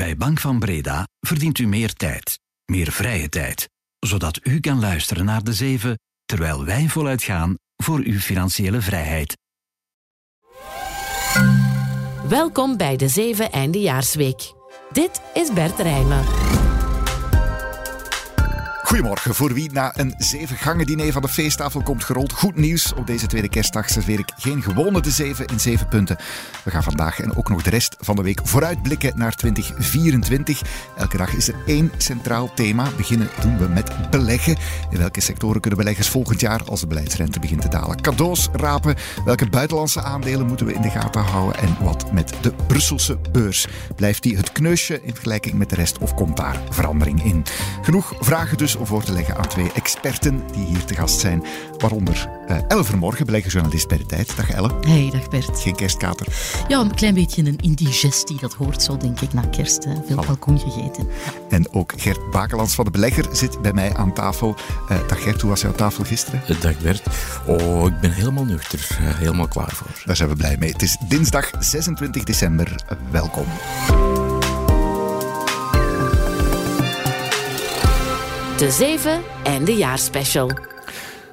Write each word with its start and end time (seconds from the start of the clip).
Bij 0.00 0.16
Bank 0.16 0.40
van 0.40 0.58
Breda 0.58 1.08
verdient 1.20 1.58
u 1.58 1.66
meer 1.66 1.92
tijd, 1.92 2.38
meer 2.64 2.92
vrije 2.92 3.28
tijd, 3.28 3.68
zodat 3.98 4.40
u 4.42 4.60
kan 4.60 4.80
luisteren 4.80 5.24
naar 5.24 5.44
de 5.44 5.52
zeven, 5.52 5.98
terwijl 6.24 6.64
wij 6.64 6.88
voluit 6.88 7.22
gaan 7.22 7.54
voor 7.76 7.98
uw 7.98 8.18
financiële 8.18 8.80
vrijheid. 8.80 9.36
Welkom 12.28 12.76
bij 12.76 12.96
de 12.96 13.08
zeven 13.08 13.50
Eindejaarsweek. 13.52 14.52
Dit 14.92 15.20
is 15.34 15.52
Bert 15.52 15.78
Rijmen. 15.78 16.24
Goedemorgen. 18.90 19.34
Voor 19.34 19.54
wie 19.54 19.72
na 19.72 19.92
een 19.96 20.14
zeven 20.18 20.56
gangen 20.56 20.86
diner 20.86 21.12
van 21.12 21.22
de 21.22 21.28
feesttafel 21.28 21.82
komt 21.82 22.04
gerold, 22.04 22.32
goed 22.32 22.56
nieuws. 22.56 22.92
Op 22.94 23.06
deze 23.06 23.26
tweede 23.26 23.48
kerstdag 23.48 23.90
serveer 23.90 24.18
ik 24.18 24.32
geen 24.36 24.62
gewone 24.62 25.00
de 25.00 25.10
zeven 25.10 25.46
in 25.46 25.60
zeven 25.60 25.88
punten. 25.88 26.16
We 26.64 26.70
gaan 26.70 26.82
vandaag 26.82 27.20
en 27.20 27.36
ook 27.36 27.48
nog 27.48 27.62
de 27.62 27.70
rest 27.70 27.96
van 28.00 28.16
de 28.16 28.22
week 28.22 28.40
vooruitblikken 28.44 29.18
naar 29.18 29.34
2024. 29.34 30.62
Elke 30.96 31.16
dag 31.16 31.34
is 31.34 31.48
er 31.48 31.54
één 31.66 31.92
centraal 31.96 32.54
thema. 32.54 32.88
Beginnen 32.96 33.28
doen 33.40 33.58
we 33.58 33.68
met 33.68 34.10
beleggen. 34.10 34.56
In 34.90 34.98
welke 34.98 35.20
sectoren 35.20 35.60
kunnen 35.60 35.78
beleggers 35.78 36.08
volgend 36.08 36.40
jaar 36.40 36.64
als 36.64 36.80
de 36.80 36.86
beleidsrente 36.86 37.40
begint 37.40 37.60
te 37.60 37.68
dalen? 37.68 38.00
Cadeaus 38.00 38.48
rapen. 38.52 38.94
Welke 39.24 39.48
buitenlandse 39.48 40.02
aandelen 40.02 40.46
moeten 40.46 40.66
we 40.66 40.74
in 40.74 40.82
de 40.82 40.90
gaten 40.90 41.22
houden? 41.22 41.60
En 41.60 41.76
wat 41.80 42.12
met 42.12 42.32
de 42.40 42.52
Brusselse 42.66 43.18
beurs? 43.32 43.66
Blijft 43.96 44.22
die 44.22 44.36
het 44.36 44.52
kneusje 44.52 45.02
in 45.02 45.12
vergelijking 45.12 45.54
met 45.54 45.70
de 45.70 45.76
rest 45.76 45.98
of 45.98 46.14
komt 46.14 46.36
daar 46.36 46.60
verandering 46.70 47.24
in? 47.24 47.44
Genoeg 47.82 48.14
vragen 48.20 48.58
dus 48.58 48.78
voor 48.86 49.02
te 49.02 49.12
leggen 49.12 49.36
aan 49.36 49.48
twee 49.48 49.72
experten 49.72 50.42
die 50.52 50.64
hier 50.64 50.84
te 50.84 50.94
gast 50.94 51.20
zijn. 51.20 51.44
Waaronder 51.78 52.28
uh, 52.48 52.56
Elle 52.68 52.84
Vermorgen, 52.84 53.26
beleggersjournalist 53.26 53.88
bij 53.88 53.98
de 53.98 54.06
Tijd. 54.06 54.36
Dag 54.36 54.50
Elle. 54.50 54.70
Hey, 54.80 55.08
dag 55.12 55.28
Bert. 55.28 55.60
Geen 55.60 55.76
kerstkater? 55.76 56.26
Ja, 56.68 56.80
een 56.80 56.94
klein 56.94 57.14
beetje 57.14 57.42
een 57.44 57.58
indigestie. 57.58 58.36
Dat 58.40 58.54
hoort 58.54 58.82
zo, 58.82 58.96
denk 58.96 59.20
ik, 59.20 59.32
na 59.32 59.42
kerst. 59.42 59.84
Hè. 59.84 59.92
Veel 60.06 60.24
kalkoen 60.24 60.58
gegeten. 60.58 61.08
En 61.48 61.72
ook 61.72 61.92
Gert 61.96 62.30
Bakelands 62.30 62.74
van 62.74 62.84
de 62.84 62.90
Belegger 62.90 63.26
zit 63.32 63.62
bij 63.62 63.72
mij 63.72 63.94
aan 63.94 64.14
tafel. 64.14 64.54
Uh, 64.90 64.98
dag 65.08 65.22
Gert, 65.22 65.40
hoe 65.40 65.50
was 65.50 65.60
jouw 65.60 65.72
tafel 65.72 66.04
gisteren? 66.04 66.42
Uh, 66.48 66.60
dag 66.60 66.78
Bert. 66.78 67.02
Oh, 67.46 67.86
ik 67.86 68.00
ben 68.00 68.12
helemaal 68.12 68.44
nuchter. 68.44 68.98
helemaal 69.00 69.48
klaar 69.48 69.72
voor. 69.72 70.02
Daar 70.04 70.16
zijn 70.16 70.28
we 70.28 70.36
blij 70.36 70.56
mee. 70.58 70.72
Het 70.72 70.82
is 70.82 70.96
dinsdag 71.08 71.50
26 71.58 72.24
december. 72.24 72.74
welkom. 73.10 73.46
De 78.60 78.70
7 78.70 79.20
en 79.44 79.64
de 79.64 79.76
jaarspecial. 79.76 80.50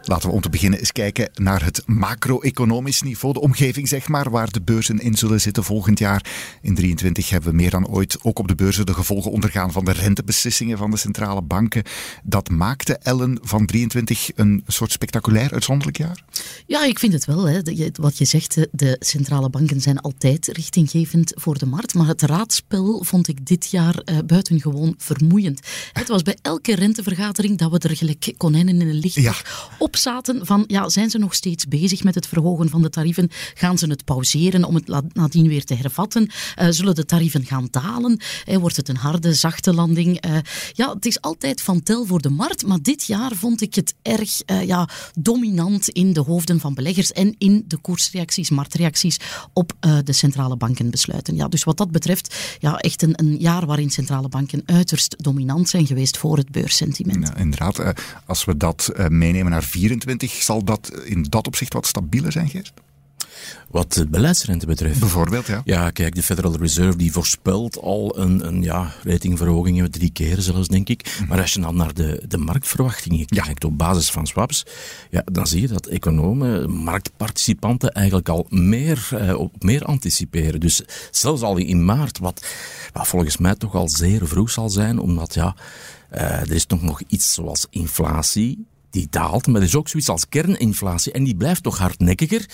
Laten 0.08 0.30
we 0.30 0.36
om 0.36 0.42
te 0.42 0.50
beginnen 0.50 0.80
eens 0.80 0.92
kijken 0.92 1.30
naar 1.34 1.64
het 1.64 1.82
macro-economisch 1.86 3.02
niveau, 3.02 3.34
de 3.34 3.42
omgeving 3.42 3.88
zeg 3.88 4.08
maar, 4.08 4.30
waar 4.30 4.52
de 4.52 4.62
beurzen 4.62 5.00
in 5.00 5.18
zullen 5.18 5.42
zitten 5.42 5.64
volgend 5.64 6.00
jaar. 6.00 6.26
In 6.62 6.76
23 6.76 7.30
hebben 7.30 7.50
we 7.50 7.56
meer 7.56 7.70
dan 7.70 7.88
ooit 7.88 8.18
ook 8.24 8.40
op 8.40 8.48
de 8.48 8.56
beurzen 8.56 8.86
de 8.86 8.94
gevolgen 8.94 9.32
ondergaan 9.32 9.72
van 9.72 9.86
de 9.86 9.92
rentebeslissingen 9.92 10.78
van 10.78 10.92
de 10.92 10.98
centrale 10.98 11.42
banken. 11.42 11.84
Dat 12.24 12.50
maakte 12.50 12.98
Ellen 12.98 13.40
van 13.42 13.66
23 13.66 14.30
een 14.36 14.64
soort 14.68 14.92
spectaculair 14.92 15.52
uitzonderlijk 15.52 15.98
jaar? 15.98 16.24
Ja, 16.66 16.86
ik 16.86 17.00
vind 17.00 17.14
het 17.14 17.26
wel. 17.26 17.48
Hè. 17.48 17.60
Wat 17.94 18.18
je 18.18 18.26
zegt, 18.26 18.68
de 18.72 18.96
centrale 19.00 19.50
banken 19.50 19.82
zijn 19.82 20.00
altijd 20.00 20.48
richtinggevend 20.48 21.32
voor 21.36 21.58
de 21.58 21.66
markt, 21.66 21.94
maar 21.94 22.08
het 22.08 22.22
raadspel 22.22 23.04
vond 23.04 23.28
ik 23.28 23.46
dit 23.46 23.72
jaar 23.72 24.02
uh, 24.06 24.18
buitengewoon 24.26 24.96
vermoeiend. 24.98 25.60
Het 25.94 26.08
was 26.08 26.22
bij 26.22 26.38
elke 26.42 26.76
rentevergadering 26.76 27.58
dat 27.58 27.72
we 27.72 27.80
er 27.80 27.96
gelijk 27.96 28.34
konijnen 28.38 28.82
in 28.82 28.88
een 28.88 29.00
licht 29.00 29.16
ja. 29.16 29.34
op 29.78 29.96
zaten 29.98 30.46
van, 30.46 30.64
ja, 30.68 30.90
zijn 30.90 31.10
ze 31.10 31.18
nog 31.18 31.34
steeds 31.34 31.68
bezig 31.68 32.04
met 32.04 32.16
het 32.16 32.28
verhogen 32.28 32.70
van 32.70 32.82
de 32.82 32.90
tarieven? 32.90 33.30
Gaan 33.54 33.78
ze 33.78 33.88
het 33.88 34.06
pauzeren 34.06 34.64
om 34.64 34.76
het 34.76 35.14
nadien 35.14 35.48
weer 35.48 35.66
te 35.66 35.74
hervatten? 35.74 36.30
Uh, 36.62 36.68
zullen 36.70 36.96
de 36.96 37.06
tarieven 37.06 37.46
gaan 37.46 37.68
dalen? 37.72 38.20
Uh, 38.46 38.58
wordt 38.58 38.76
het 38.76 38.90
een 38.90 38.96
harde, 38.96 39.34
zachte 39.34 39.74
landing? 39.74 40.26
Uh, 40.26 40.38
ja, 40.74 40.94
het 40.94 41.06
is 41.06 41.22
altijd 41.22 41.62
van 41.62 41.84
tel 41.84 42.06
voor 42.06 42.22
de 42.22 42.30
markt, 42.30 42.66
maar 42.66 42.82
dit 42.82 43.06
jaar 43.06 43.32
vond 43.36 43.62
ik 43.62 43.76
het 43.76 43.94
erg 44.02 44.42
ja, 44.66 44.90
dominant 45.20 45.90
in 45.90 46.14
de 46.14 46.20
hoofden 46.20 46.60
van 46.60 46.74
beleggers 46.74 47.12
en 47.12 47.36
in 47.38 47.64
de 47.68 47.78
koersreacties, 47.78 48.50
marktreacties 48.50 49.20
op 49.54 49.74
de 50.04 50.14
centrale 50.14 50.58
bankenbesluiten. 50.58 51.36
Ja, 51.36 51.48
dus 51.48 51.64
wat 51.64 51.78
dat 51.78 51.92
betreft, 51.92 52.58
ja, 52.60 52.78
echt 52.78 53.02
een, 53.02 53.14
een 53.16 53.38
jaar 53.38 53.66
waarin 53.66 53.90
centrale 53.90 54.30
banken 54.30 54.62
uiterst 54.66 55.16
dominant 55.24 55.70
zijn 55.70 55.88
geweest 55.88 56.18
voor 56.18 56.38
het 56.38 56.52
beurssentiment. 56.52 57.28
Ja, 57.28 57.38
inderdaad, 57.38 57.94
als 58.26 58.46
we 58.46 58.58
dat 58.58 58.92
meenemen 59.10 59.52
naar 59.52 59.64
4 59.64 59.87
2024 59.88 60.32
zal 60.44 60.64
dat 60.64 60.92
in 61.06 61.24
dat 61.24 61.48
opzicht 61.48 61.74
wat 61.74 61.86
stabieler 61.86 62.32
zijn, 62.32 62.50
Geert? 62.50 62.74
Wat 63.70 63.94
de 63.94 64.08
beleidsrente 64.08 64.66
betreft. 64.66 65.00
Bijvoorbeeld, 65.00 65.48
ja. 65.48 65.62
Ja, 65.66 65.90
kijk, 65.90 66.16
de 66.16 66.24
Federal 66.24 66.58
Reserve 66.58 66.98
die 66.98 67.12
voorspelt 67.12 67.80
al 67.80 68.20
een, 68.20 68.48
een 68.48 68.64
ja, 68.64 68.94
ratingverhoging, 69.04 69.92
drie 69.92 70.12
keer 70.12 70.42
zelfs, 70.42 70.68
denk 70.68 70.90
ik. 70.90 71.18
Mhm. 71.20 71.28
Maar 71.28 71.42
als 71.42 71.54
je 71.54 71.60
dan 71.60 71.76
naar 71.76 71.94
de, 71.94 72.24
de 72.28 72.38
marktverwachtingen 72.38 73.26
kijkt 73.26 73.64
op 73.64 73.78
basis 73.78 74.12
van 74.12 74.28
swaps, 74.28 74.66
ja, 75.10 75.24
dan 75.32 75.48
zie 75.48 75.62
je 75.62 75.68
dat 75.68 75.86
economen, 75.86 76.72
marktparticipanten 76.72 77.92
eigenlijk 77.92 78.30
al 78.30 78.46
meer, 78.50 79.08
eh, 79.12 79.40
op 79.40 79.64
meer 79.64 79.84
anticiperen. 79.84 80.60
Dus 80.60 80.82
zelfs 81.12 81.42
al 81.42 81.58
in 81.58 81.86
maart, 81.86 82.20
wat, 82.20 82.46
wat 82.94 83.08
volgens 83.08 83.38
mij 83.38 83.56
toch 83.56 83.76
al 83.76 83.90
zeer 83.90 84.28
vroeg 84.28 84.50
zal 84.50 84.70
zijn, 84.70 85.00
omdat 85.00 85.34
ja, 85.34 85.56
uh, 86.14 86.22
er 86.22 86.52
is 86.52 86.66
toch 86.66 86.82
nog 86.82 87.02
iets 87.08 87.34
zoals 87.34 87.68
inflatie 87.70 88.66
die 88.90 89.08
daalt, 89.10 89.48
maar 89.48 89.62
er 89.62 89.68
is 89.68 89.76
ook 89.76 89.88
zoiets 89.88 90.10
als 90.10 90.30
kerninflatie 90.30 91.12
en 91.12 91.24
die 91.24 91.36
blijft 91.36 91.64
toch 91.64 91.78
hardnekkiger. 91.78 92.46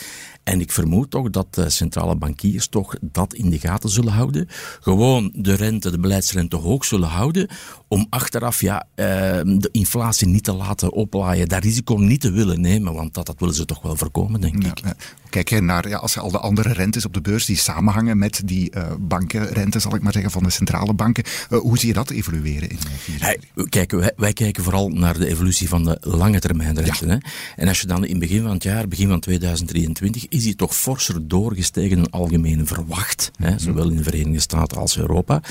En 0.44 0.62
ik 0.62 0.72
vermoed 0.72 1.12
toch 1.12 1.30
dat 1.30 1.54
de 1.54 1.70
centrale 1.70 2.16
bankiers 2.16 2.68
toch 2.68 2.96
dat 3.02 3.34
in 3.34 3.50
de 3.50 3.60
gaten 3.60 3.90
zullen 3.90 4.14
houden. 4.14 4.48
Gewoon 4.80 5.32
de 5.36 5.54
rente, 5.54 5.92
de 5.92 6.00
beleidsrente 6.00 6.56
hoog 6.56 6.86
zullen 6.86 7.10
houden, 7.10 7.50
om 7.88 8.08
achteraf 8.10 8.62
ja, 8.62 8.88
ehm, 8.96 9.58
de 9.58 9.70
inflatie 9.72 10.28
niet 10.28 10.44
te 10.44 10.54
laten 10.54 10.92
oplaaien, 10.92 11.48
dat 11.48 11.64
risico 11.64 11.96
niet 11.96 12.22
te 12.22 12.32
willen 12.32 12.62
nemen, 12.62 12.94
want 12.94 13.14
dat, 13.14 13.26
dat 13.26 13.40
willen 13.40 13.56
ze 13.56 13.66
toch 13.66 13.82
wel 13.82 13.96
voorkomen, 13.96 14.42
denk 14.42 14.64
ik. 14.64 14.82
Kijk 15.34 15.62
naar, 15.62 15.90
ja, 15.90 15.98
als 15.98 16.14
je 16.14 16.20
al 16.20 16.32
de 16.32 16.40
andere 16.40 16.74
rentes 16.74 17.06
op 17.06 17.14
de 17.14 17.22
beurs 17.22 17.46
die 17.46 17.58
samenhangen 17.58 18.18
met 18.18 18.42
die 18.46 18.72
uh, 18.76 18.92
bankenrente, 19.00 19.80
zal 19.80 19.96
ik 19.96 20.02
maar 20.02 20.14
zeggen, 20.14 20.32
van 20.32 20.44
de 20.44 20.50
centrale 20.50 20.94
banken, 20.94 21.24
uh, 21.50 21.60
hoe 21.60 21.78
zie 21.78 21.88
je 21.88 21.94
dat 21.94 22.10
evolueren 22.10 22.70
in 22.70 22.78
hey, 23.20 23.40
Kijk, 23.70 23.92
wij, 23.92 24.12
wij, 24.16 24.34
kijken 24.34 24.64
vooral 24.64 24.90
naar 24.90 25.18
de 25.18 25.28
evolutie 25.28 25.70
van 25.70 25.84
de 25.84 25.98
lange 26.02 26.40
termijn 26.40 26.82
rente. 26.82 27.06
Hè? 27.06 27.18
En 27.56 27.68
als 27.68 27.82
je 27.82 27.88
dan 27.88 28.04
in 28.04 28.10
het 28.10 28.20
begin 28.20 28.42
van 28.42 28.52
het 28.52 28.64
jaar, 28.64 28.88
begin 28.88 29.08
van 29.08 29.20
2023, 29.20 30.28
is 30.28 30.44
die 30.44 30.56
toch 30.56 30.76
forser 30.76 31.28
doorgestegen 31.28 31.98
dan 31.98 32.10
algemeen 32.10 32.68
verwacht, 32.68 33.32
hè? 33.36 33.50
Mhm. 33.50 33.60
zowel 33.60 33.90
in 33.90 33.98
de 33.98 34.04
Verenigde 34.04 34.40
Staten 34.40 34.78
als 34.78 34.98
Europa. 34.98 35.42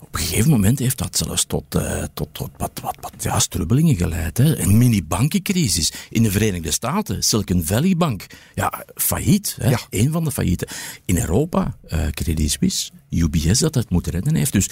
Op 0.00 0.14
een 0.14 0.20
gegeven 0.20 0.50
moment 0.50 0.78
heeft 0.78 0.98
dat 0.98 1.16
zelfs 1.16 1.44
tot, 1.44 1.74
uh, 1.74 2.02
tot, 2.14 2.28
tot 2.32 2.50
wat, 2.56 2.80
wat, 2.82 2.96
wat 3.00 3.12
ja, 3.18 3.38
strubbelingen 3.38 3.96
geleid. 3.96 4.38
Hè. 4.38 4.58
Een 4.58 4.78
mini-bankencrisis 4.78 5.92
in 6.10 6.22
de 6.22 6.30
Verenigde 6.30 6.70
Staten. 6.70 7.22
Silicon 7.22 7.64
Valley 7.64 7.96
Bank. 7.96 8.26
Ja, 8.54 8.84
failliet. 8.94 9.56
Hè. 9.60 9.68
Ja. 9.68 9.80
Een 9.90 10.12
van 10.12 10.24
de 10.24 10.30
faillieten. 10.30 10.68
In 11.04 11.18
Europa, 11.18 11.76
uh, 11.88 12.06
Credit 12.06 12.50
Suisse, 12.50 12.90
UBS 13.10 13.58
dat 13.58 13.74
het 13.74 13.90
moeten 13.90 14.12
redden 14.12 14.34
heeft. 14.34 14.52
Dus 14.52 14.70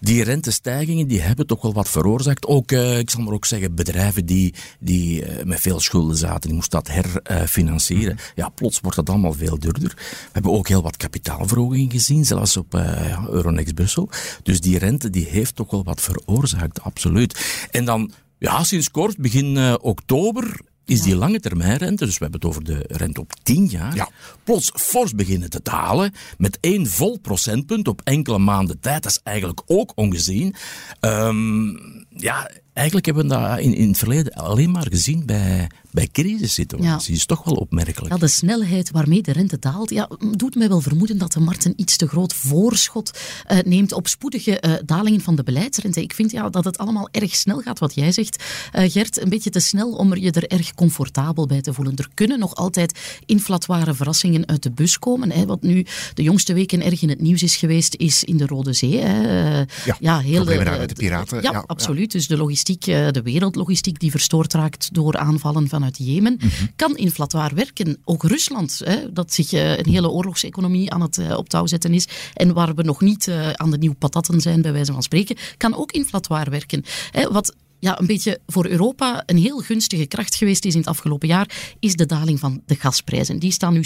die 0.00 0.24
rentestijgingen 0.24 1.06
die 1.06 1.20
hebben 1.20 1.46
toch 1.46 1.62
wel 1.62 1.72
wat 1.72 1.88
veroorzaakt. 1.88 2.46
Ook, 2.46 2.72
uh, 2.72 2.98
ik 2.98 3.10
zal 3.10 3.22
maar 3.22 3.34
ook 3.34 3.46
zeggen, 3.46 3.74
bedrijven 3.74 4.26
die, 4.26 4.54
die 4.80 5.22
uh, 5.22 5.44
met 5.44 5.60
veel 5.60 5.80
schulden 5.80 6.16
zaten, 6.16 6.40
die 6.40 6.54
moesten 6.54 6.82
dat 6.82 6.94
herfinancieren. 7.22 8.16
Uh, 8.16 8.24
ja, 8.34 8.48
plots 8.48 8.80
wordt 8.80 8.96
dat 8.96 9.10
allemaal 9.10 9.32
veel 9.32 9.58
duurder. 9.58 9.94
We 9.96 10.28
hebben 10.32 10.52
ook 10.52 10.68
heel 10.68 10.82
wat 10.82 10.96
kapitaalverhogingen 10.96 11.90
gezien, 11.90 12.24
zelfs 12.24 12.56
op 12.56 12.72
ja, 12.72 13.26
Euronext 13.28 13.74
Brussel. 13.74 14.08
Dus 14.42 14.60
die 14.60 14.78
rente 14.78 15.10
die 15.10 15.26
heeft 15.26 15.56
toch 15.56 15.70
wel 15.70 15.84
wat 15.84 16.00
veroorzaakt, 16.00 16.82
absoluut. 16.82 17.66
En 17.70 17.84
dan 17.84 18.12
ja, 18.38 18.64
sinds 18.64 18.90
kort, 18.90 19.16
begin 19.16 19.78
oktober, 19.80 20.60
is 20.90 21.02
die 21.02 21.16
lange 21.16 21.40
termijnrente, 21.40 22.04
dus 22.04 22.18
we 22.18 22.22
hebben 22.22 22.40
het 22.40 22.48
over 22.48 22.64
de 22.64 22.84
rente 22.96 23.20
op 23.20 23.32
10 23.42 23.66
jaar, 23.66 23.94
ja. 23.94 24.08
plots 24.44 24.72
fors 24.74 25.14
beginnen 25.14 25.50
te 25.50 25.60
dalen 25.62 26.12
met 26.38 26.58
één 26.60 26.86
vol 26.86 27.18
procentpunt 27.18 27.88
op 27.88 28.00
enkele 28.04 28.38
maanden 28.38 28.80
tijd. 28.80 29.02
Dat 29.02 29.12
is 29.12 29.20
eigenlijk 29.22 29.62
ook 29.66 29.92
ongezien. 29.94 30.54
Um, 31.00 32.06
ja, 32.08 32.50
eigenlijk 32.72 33.06
hebben 33.06 33.28
we 33.28 33.34
dat 33.34 33.58
in, 33.58 33.74
in 33.74 33.88
het 33.88 33.98
verleden 33.98 34.32
alleen 34.32 34.70
maar 34.70 34.86
gezien 34.90 35.26
bij, 35.26 35.70
bij 35.90 36.08
crisissituaties. 36.12 37.06
Ja. 37.06 37.14
is 37.14 37.26
toch 37.26 37.44
wel 37.44 37.54
opmerkelijk. 37.54 38.12
Ja, 38.12 38.18
de 38.18 38.28
snelheid 38.28 38.90
waarmee 38.90 39.22
de 39.22 39.32
rente 39.32 39.58
daalt, 39.58 39.90
ja, 39.90 40.08
doet 40.36 40.54
mij 40.54 40.68
wel 40.68 40.80
vermoeden 40.80 41.18
dat 41.18 41.32
de 41.32 41.40
markt 41.40 41.64
een 41.64 41.72
iets 41.76 41.96
te 41.96 42.08
groot 42.08 42.34
voorschot 42.34 43.18
uh, 43.50 43.58
neemt 43.58 43.92
op 43.92 44.08
spoedige 44.08 44.62
uh, 44.66 44.72
dalingen 44.84 45.20
van 45.20 45.34
de 45.34 45.42
beleidsrente. 45.42 46.02
Ik 46.02 46.14
vind 46.14 46.30
ja, 46.30 46.48
dat 46.48 46.64
het 46.64 46.78
allemaal 46.78 47.08
erg 47.10 47.34
snel 47.34 47.60
gaat, 47.60 47.78
wat 47.78 47.94
jij 47.94 48.12
zegt, 48.12 48.44
uh, 48.74 48.90
Gert. 48.90 49.20
Een 49.20 49.28
beetje 49.28 49.50
te 49.50 49.60
snel 49.60 49.92
om 49.92 50.16
je 50.16 50.30
er 50.30 50.48
erg 50.48 50.74
comfortabel 50.74 51.46
bij 51.46 51.60
te 51.60 51.72
voelen. 51.72 51.96
Er 51.96 52.08
kunnen 52.14 52.38
nog 52.38 52.54
altijd 52.54 52.98
inflatoire 53.26 53.94
verrassingen 53.94 54.48
uit 54.48 54.62
de 54.62 54.70
bus 54.70 54.98
komen. 54.98 55.30
Hè. 55.32 55.46
Wat 55.46 55.62
nu 55.62 55.86
de 56.14 56.22
jongste 56.22 56.52
weken 56.52 56.82
erg 56.82 57.02
in 57.02 57.08
het 57.08 57.20
nieuws 57.20 57.42
is 57.42 57.56
geweest, 57.56 57.94
is 57.94 58.24
in 58.24 58.36
de 58.36 58.46
Rode 58.46 58.72
Zee. 58.72 58.98
Hè. 58.98 59.58
ja, 59.84 59.96
ja 60.00 60.18
heel, 60.18 60.44
problemen 60.44 60.78
met 60.78 60.88
de 60.88 60.94
piraten. 60.94 61.42
Ja, 61.42 61.64
absoluut. 61.66 62.12
Dus 62.12 62.26
de 62.26 62.36
logistiek 62.36 62.59
logistiek, 62.68 63.14
de 63.14 63.22
wereldlogistiek 63.22 63.98
die 63.98 64.10
verstoord 64.10 64.52
raakt 64.52 64.94
door 64.94 65.16
aanvallen 65.16 65.68
vanuit 65.68 65.98
Jemen, 65.98 66.36
mhm. 66.38 66.66
kan 66.76 66.96
inflatoir 66.96 67.54
werken. 67.54 67.96
Ook 68.04 68.22
Rusland, 68.22 68.80
hè, 68.84 69.12
dat 69.12 69.32
zich 69.32 69.52
een 69.52 69.90
hele 69.90 70.10
oorlogseconomie 70.10 70.90
aan 70.90 71.00
het 71.00 71.36
op 71.36 71.48
touw 71.48 71.66
zetten 71.66 71.94
is 71.94 72.08
en 72.34 72.52
waar 72.54 72.74
we 72.74 72.82
nog 72.82 73.00
niet 73.00 73.30
aan 73.54 73.70
de 73.70 73.78
nieuwe 73.78 73.96
patatten 73.96 74.40
zijn, 74.40 74.62
bij 74.62 74.72
wijze 74.72 74.92
van 74.92 75.02
spreken, 75.02 75.36
kan 75.56 75.76
ook 75.76 75.92
inflatoir 75.92 76.50
werken. 76.50 76.84
Wat 77.30 77.54
ja, 77.80 78.00
een 78.00 78.06
beetje 78.06 78.38
voor 78.46 78.66
Europa 78.66 79.22
een 79.26 79.38
heel 79.38 79.58
gunstige 79.58 80.06
kracht 80.06 80.34
geweest 80.34 80.64
is 80.64 80.72
in 80.72 80.80
het 80.80 80.88
afgelopen 80.88 81.28
jaar, 81.28 81.74
is 81.80 81.94
de 81.94 82.06
daling 82.06 82.38
van 82.38 82.62
de 82.66 82.74
gasprijzen. 82.74 83.38
Die 83.38 83.52
staan 83.52 83.72
nu 83.72 83.82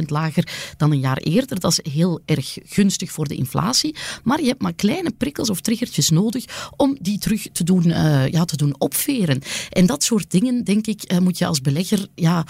70% 0.00 0.02
lager 0.06 0.48
dan 0.76 0.92
een 0.92 1.00
jaar 1.00 1.16
eerder. 1.16 1.60
Dat 1.60 1.70
is 1.70 1.92
heel 1.92 2.20
erg 2.24 2.58
gunstig 2.64 3.12
voor 3.12 3.28
de 3.28 3.34
inflatie. 3.34 3.96
Maar 4.22 4.40
je 4.40 4.46
hebt 4.46 4.62
maar 4.62 4.74
kleine 4.74 5.10
prikkels 5.10 5.50
of 5.50 5.60
triggertjes 5.60 6.10
nodig 6.10 6.44
om 6.76 6.96
die 7.00 7.18
terug 7.18 7.46
te 7.52 7.64
doen, 7.64 7.88
uh, 7.88 8.28
ja, 8.28 8.44
te 8.44 8.56
doen 8.56 8.74
opveren. 8.78 9.40
En 9.70 9.86
dat 9.86 10.02
soort 10.02 10.30
dingen, 10.30 10.64
denk 10.64 10.86
ik, 10.86 11.12
uh, 11.12 11.18
moet 11.18 11.38
je 11.38 11.46
als 11.46 11.60
belegger 11.60 12.06
ja, 12.14 12.44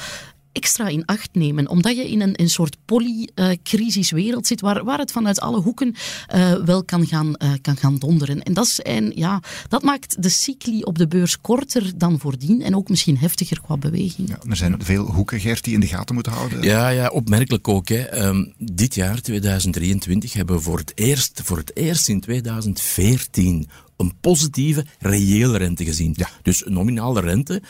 extra 0.53 0.89
in 0.89 1.05
acht 1.05 1.29
nemen. 1.33 1.69
Omdat 1.69 1.97
je 1.97 2.11
in 2.11 2.21
een, 2.21 2.41
een 2.41 2.51
soort 2.51 2.77
polycrisiswereld 2.85 4.47
zit 4.47 4.61
waar, 4.61 4.85
waar 4.85 4.99
het 4.99 5.13
vanuit 5.13 5.41
alle 5.41 5.61
hoeken 5.61 5.95
uh, 6.35 6.53
wel 6.53 6.85
kan 6.85 7.07
gaan, 7.07 7.27
uh, 7.27 7.53
kan 7.63 7.77
gaan 7.77 7.99
donderen. 7.99 8.43
En 8.43 8.55
dat, 8.55 8.67
is, 8.67 8.81
en, 8.81 9.13
ja, 9.15 9.43
dat 9.69 9.83
maakt 9.83 10.23
de 10.23 10.29
cycli 10.29 10.83
op 10.83 10.99
de 10.99 11.09
beurs 11.09 11.41
korter 11.41 11.93
dan 11.97 12.19
voordien 12.19 12.63
en 12.63 12.77
ook 12.77 12.89
misschien 12.89 13.19
heftiger 13.19 13.61
qua 13.61 13.77
beweging. 13.77 14.29
Ja, 14.29 14.39
er 14.49 14.57
zijn 14.57 14.85
veel 14.85 15.05
hoeken, 15.05 15.41
Gert, 15.41 15.65
die 15.65 15.75
in 15.75 15.81
de 15.81 15.87
gaten 15.87 16.15
moeten 16.15 16.33
houden. 16.33 16.63
Ja, 16.63 16.89
ja 16.89 17.09
opmerkelijk 17.09 17.69
ook. 17.69 17.89
Hè. 17.89 18.27
Um, 18.27 18.53
dit 18.59 18.95
jaar, 18.95 19.21
2023, 19.21 20.33
hebben 20.33 20.57
we 20.57 20.63
voor 20.63 20.79
het 20.79 20.93
eerst, 20.95 21.41
voor 21.45 21.57
het 21.57 21.77
eerst 21.77 22.09
in 22.09 22.21
2014 22.21 23.69
een 23.97 24.13
positieve 24.21 24.87
reële 24.99 25.59
rente 25.59 25.85
gezien. 25.85 26.15
Ja. 26.17 26.29
Dus 26.43 26.63
nominale 26.67 27.21
rente 27.21 27.63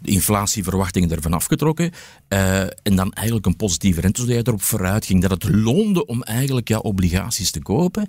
de 0.00 0.10
inflatieverwachtingen 0.10 1.10
ervan 1.10 1.32
afgetrokken. 1.32 1.90
Uh, 2.28 2.60
en 2.60 2.96
dan 2.96 3.12
eigenlijk 3.12 3.46
een 3.46 3.56
positieve 3.56 4.00
rente, 4.00 4.20
zodat 4.20 4.36
je 4.36 4.46
erop 4.46 4.62
vooruit 4.62 5.06
ging. 5.06 5.22
Dat 5.22 5.30
het 5.30 5.54
loonde 5.54 6.06
om 6.06 6.22
eigenlijk 6.22 6.68
ja, 6.68 6.78
obligaties 6.78 7.50
te 7.50 7.62
kopen. 7.62 8.06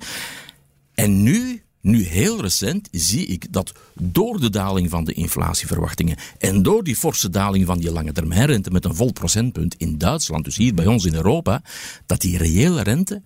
En 0.93 1.23
nu, 1.23 1.63
nu 1.81 2.03
heel 2.03 2.41
recent, 2.41 2.87
zie 2.91 3.25
ik 3.25 3.53
dat 3.53 3.73
door 3.93 4.39
de 4.39 4.49
daling 4.49 4.89
van 4.89 5.03
de 5.03 5.13
inflatieverwachtingen 5.13 6.17
en 6.37 6.63
door 6.63 6.83
die 6.83 6.95
forse 6.95 7.29
daling 7.29 7.65
van 7.65 7.79
die 7.79 7.91
lange 7.91 8.11
termijnrente 8.11 8.71
met 8.71 8.85
een 8.85 8.95
vol 8.95 9.11
procentpunt 9.11 9.75
in 9.75 9.97
Duitsland, 9.97 10.45
dus 10.45 10.57
hier 10.57 10.73
bij 10.73 10.87
ons 10.87 11.05
in 11.05 11.13
Europa, 11.13 11.61
dat 12.05 12.21
die 12.21 12.37
reële 12.37 12.83
rente 12.83 13.21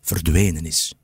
verdwenen 0.00 0.66
is. 0.66 0.94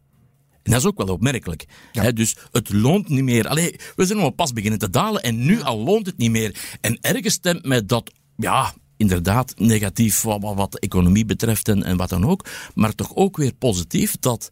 En 0.67 0.73
dat 0.73 0.81
is 0.81 0.87
ook 0.87 0.99
wel 0.99 1.15
opmerkelijk. 1.15 1.65
Hè? 1.93 2.13
Dus 2.13 2.37
het 2.53 2.73
loont 2.73 3.09
niet 3.09 3.23
meer. 3.23 3.49
Allee, 3.49 3.77
we 3.97 4.07
zijn 4.07 4.19
nog 4.19 4.35
pas 4.35 4.53
beginnen 4.53 4.79
te 4.79 4.91
dalen 4.91 5.23
en 5.23 5.45
nu 5.45 5.63
al 5.63 5.79
loont 5.79 6.07
het 6.07 6.17
niet 6.17 6.31
meer. 6.31 6.79
En 6.81 6.99
ergens 7.01 7.35
stemt 7.35 7.65
mij 7.65 7.87
dat, 7.87 8.13
ja, 8.37 8.75
inderdaad 8.97 9.55
negatief 9.59 10.23
wat, 10.23 10.41
wat 10.41 10.73
de 10.73 10.81
economie 10.81 11.25
betreft 11.25 11.69
en, 11.69 11.83
en 11.83 11.97
wat 11.97 12.09
dan 12.09 12.27
ook. 12.27 12.47
Maar 12.75 12.95
toch 12.95 13.15
ook 13.15 13.37
weer 13.37 13.53
positief 13.55 14.17
dat 14.21 14.51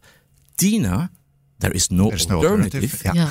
Tina, 0.55 1.11
there 1.57 1.73
is 1.73 1.87
no, 1.87 2.11
alternative, 2.11 3.13
ja. 3.13 3.29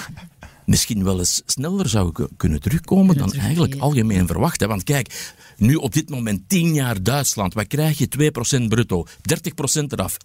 misschien 0.66 1.04
wel 1.04 1.18
eens 1.18 1.42
sneller 1.46 1.88
zou 1.88 2.28
kunnen 2.36 2.60
terugkomen 2.60 3.16
dan 3.16 3.32
eigenlijk 3.32 3.74
algemeen 3.74 4.26
verwacht. 4.26 4.60
Hè? 4.60 4.66
Want 4.66 4.82
kijk, 4.82 5.34
nu 5.56 5.74
op 5.74 5.92
dit 5.92 6.10
moment 6.10 6.42
10 6.46 6.74
jaar 6.74 7.02
Duitsland, 7.02 7.54
wat 7.54 7.66
krijg 7.66 7.98
je? 7.98 8.32
2% 8.62 8.68
bruto, 8.68 9.06
30% 9.06 9.84
eraf, 9.88 10.16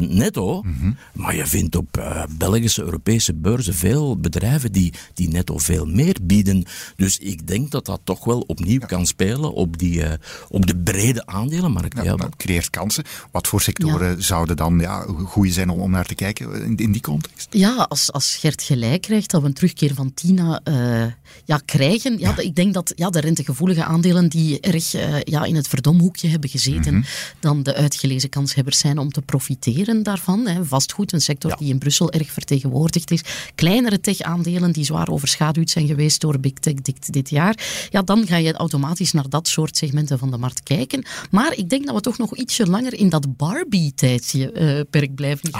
1,40% 0.00 0.08
netto. 0.08 0.62
Mhm. 0.62 0.92
Maar 1.12 1.36
je 1.36 1.46
vindt 1.46 1.76
op 1.76 1.96
uh, 1.98 2.24
Belgische, 2.38 2.82
Europese 2.82 3.34
beurzen 3.34 3.74
veel 3.74 4.16
bedrijven 4.16 4.72
die, 4.72 4.92
die 5.14 5.28
netto 5.28 5.58
veel 5.58 5.86
meer 5.86 6.16
bieden. 6.22 6.64
Dus 6.96 7.18
ik 7.18 7.46
denk 7.46 7.70
dat 7.70 7.86
dat 7.86 8.00
toch 8.04 8.24
wel 8.24 8.40
opnieuw 8.40 8.80
kan 8.86 9.06
spelen 9.06 9.52
op, 9.52 9.78
die, 9.78 9.98
uh, 9.98 10.12
op 10.48 10.66
de 10.66 10.76
brede 10.76 11.26
aandelenmarkt. 11.26 12.02
Ja, 12.02 12.16
dat 12.16 12.36
creëert 12.36 12.70
kansen. 12.70 13.04
Wat 13.30 13.46
voor 13.46 13.60
sectoren 13.60 14.22
zouden 14.22 14.56
dan 14.56 14.78
ja, 14.78 15.04
goede 15.24 15.52
zijn 15.52 15.68
om, 15.68 15.80
om 15.80 15.90
naar 15.90 16.06
te 16.06 16.14
kijken 16.14 16.64
in, 16.64 16.76
in 16.76 16.92
die 16.92 17.02
context? 17.02 17.48
Ja, 17.50 17.86
als, 17.88 18.12
als 18.12 18.36
Gert 18.36 18.62
gelijk 18.62 19.02
krijgt 19.02 19.30
dat 19.30 19.40
we 19.40 19.46
een 19.46 19.54
terugkeer 19.54 19.94
van 19.94 20.14
Tina 20.14 20.60
uh, 20.64 21.04
ja, 21.44 21.60
krijgen. 21.64 22.18
Ja, 22.18 22.38
Ik 22.38 22.54
denk 22.54 22.74
dat 22.74 22.92
ja, 22.96 23.10
de 23.10 23.20
rentegevoelige 23.20 23.84
aandelen 23.84 24.19
die 24.28 24.60
erg 24.60 24.94
uh, 24.94 25.20
ja, 25.20 25.44
in 25.44 25.54
het 25.54 25.68
verdomhoekje 25.68 26.28
hebben 26.28 26.50
gezeten, 26.50 26.94
mhm. 26.94 27.06
dan 27.40 27.62
de 27.62 27.74
uitgelezen 27.74 28.28
kanshebbers 28.28 28.78
zijn 28.78 28.98
om 28.98 29.10
te 29.12 29.22
profiteren 29.22 30.02
daarvan. 30.02 30.46
Hè. 30.46 30.64
Vastgoed, 30.64 31.12
een 31.12 31.20
sector 31.20 31.56
die 31.56 31.68
in 31.68 31.78
Brussel 31.78 32.12
erg 32.12 32.30
vertegenwoordigd 32.30 33.10
is. 33.10 33.22
Kleinere 33.54 34.00
tech-aandelen 34.00 34.72
die 34.72 34.84
zwaar 34.84 35.08
overschaduwd 35.08 35.70
zijn 35.70 35.86
geweest 35.86 36.20
door 36.20 36.40
big 36.40 36.52
tech 36.52 36.74
dit, 36.74 37.12
dit, 37.12 37.30
jaar. 37.30 37.88
Ja, 37.90 38.02
dan 38.02 38.26
ga 38.26 38.36
je 38.36 38.52
automatisch 38.52 39.12
naar 39.12 39.28
dat 39.28 39.48
soort 39.48 39.76
segmenten 39.76 40.18
van 40.18 40.30
de 40.30 40.36
markt 40.36 40.62
kijken. 40.62 41.04
Maar 41.30 41.56
ik 41.56 41.68
denk 41.68 41.86
dat 41.86 41.94
we 41.94 42.00
toch 42.00 42.18
nog 42.18 42.36
ietsje 42.36 42.66
langer 42.66 42.94
in 42.94 43.08
dat 43.08 43.36
Barbie-tijdje 43.36 44.52
uh, 44.54 44.80
perk 44.90 45.14
blijven. 45.14 45.50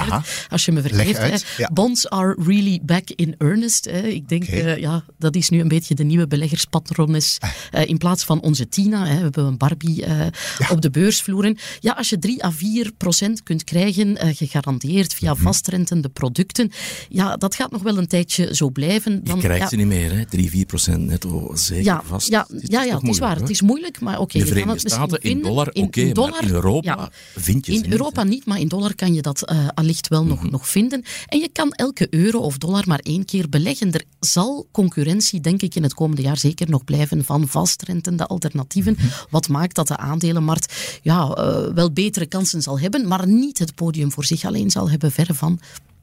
Als 0.48 0.64
je 0.64 0.72
me 0.72 0.82
vergeeft. 0.82 1.44
Bonds 1.72 2.08
are 2.08 2.36
really 2.44 2.80
back 2.82 3.10
in 3.10 3.34
earnest. 3.38 3.84
Hè. 3.84 4.06
Ik 4.06 4.28
denk, 4.28 4.42
okay. 4.42 4.80
ja, 4.80 5.04
dat 5.18 5.36
is 5.36 5.48
nu 5.48 5.60
een 5.60 5.68
beetje 5.68 5.94
de 5.94 6.04
nieuwe 6.04 6.26
beleggerspatrones. 6.26 7.38
Uh, 7.74 7.86
in 7.86 7.98
plaats 7.98 8.24
van 8.24 8.40
onze 8.50 8.69
Tina, 8.69 9.06
hè, 9.06 9.17
we 9.17 9.23
hebben 9.23 9.44
een 9.44 9.56
Barbie 9.56 10.06
uh, 10.06 10.26
op 10.70 10.81
de 10.81 10.91
beursvloeren. 10.91 11.58
Ja, 11.81 11.93
als 11.93 12.08
je 12.08 12.19
3 12.19 12.44
à 12.44 12.50
4 12.50 12.93
procent 12.97 13.43
kunt 13.43 13.64
krijgen, 13.64 14.08
uh, 14.08 14.37
gegarandeerd 14.37 15.14
via 15.14 15.35
mm 15.35 15.38
vastrentende 15.41 16.08
producten, 16.08 16.70
ja, 17.08 17.37
dat 17.37 17.55
gaat 17.55 17.70
nog 17.70 17.82
wel 17.82 17.99
een 17.99 18.06
tijdje 18.06 18.55
zo 18.55 18.70
blijven. 18.70 19.25
Dan, 19.25 19.37
je 19.37 19.43
krijgt 19.43 19.62
ja, 19.62 19.69
ze 19.69 19.76
niet 19.76 19.87
meer, 19.87 20.12
hè? 20.12 20.26
3, 20.26 20.50
4 20.50 20.67
procent 20.67 21.06
netto 21.06 21.50
zeker 21.55 21.85
ja, 21.85 22.02
vast. 22.05 22.29
Ja, 22.29 22.47
ja, 22.62 22.82
ja 22.82 22.99
het 22.99 23.08
is 23.08 23.19
waar. 23.19 23.37
Het 23.37 23.50
is 23.50 23.62
moeilijk, 23.62 24.00
maar 24.00 24.14
oké. 24.14 24.23
Okay, 24.23 24.43
de 24.43 24.49
Verenigde 24.49 24.91
Staten 24.91 25.20
in 25.20 25.43
dollar, 25.43 25.69
oké, 25.69 25.81
okay, 25.81 26.12
maar 26.12 26.43
in 26.43 26.50
Europa 26.50 27.11
vind 27.37 27.67
je 27.67 27.73
In 27.73 27.81
niet, 27.81 27.91
Europa 27.91 28.23
niet, 28.23 28.46
maar 28.46 28.61
in 28.61 28.69
dollar 28.69 28.94
kan 28.94 29.14
je 29.14 29.23
dat 29.23 29.53
uh, 29.53 29.69
allicht 29.75 30.08
wel 30.08 30.25
nog, 30.25 30.43
mhm. 30.43 30.50
nog 30.50 30.69
vinden. 30.69 31.03
En 31.26 31.38
je 31.38 31.49
kan 31.53 31.73
elke 31.73 32.06
euro 32.11 32.38
of 32.38 32.58
dollar 32.58 32.85
maar 32.87 33.00
één 33.03 33.25
keer 33.25 33.49
beleggen. 33.49 33.93
Er 33.93 34.05
zal 34.20 34.69
concurrentie, 34.73 35.41
denk 35.41 35.62
ik, 35.62 35.75
in 35.75 35.82
het 35.82 35.94
komende 35.94 36.23
jaar 36.23 36.38
zeker 36.38 36.70
nog 36.70 36.85
blijven 36.85 37.25
van 37.25 37.49
vastrentende 37.49 38.26
alternatieven. 38.40 38.96
Wat 39.31 39.48
maakt 39.48 39.75
dat 39.75 39.88
de 39.88 39.96
aandelenmarkt 39.96 40.98
ja, 41.02 41.37
uh, 41.38 41.75
wel 41.75 41.92
betere 41.92 42.26
kansen 42.26 42.62
zal 42.62 42.81
hebben, 42.81 43.08
maar 43.08 43.26
niet 43.26 43.58
het 43.58 43.75
podium 43.75 44.12
voor 44.12 44.25
zich 44.25 44.44
alleen 44.44 44.70
zal 44.70 44.90
hebben, 44.90 45.12
verre 45.12 45.34
van. 45.34 45.60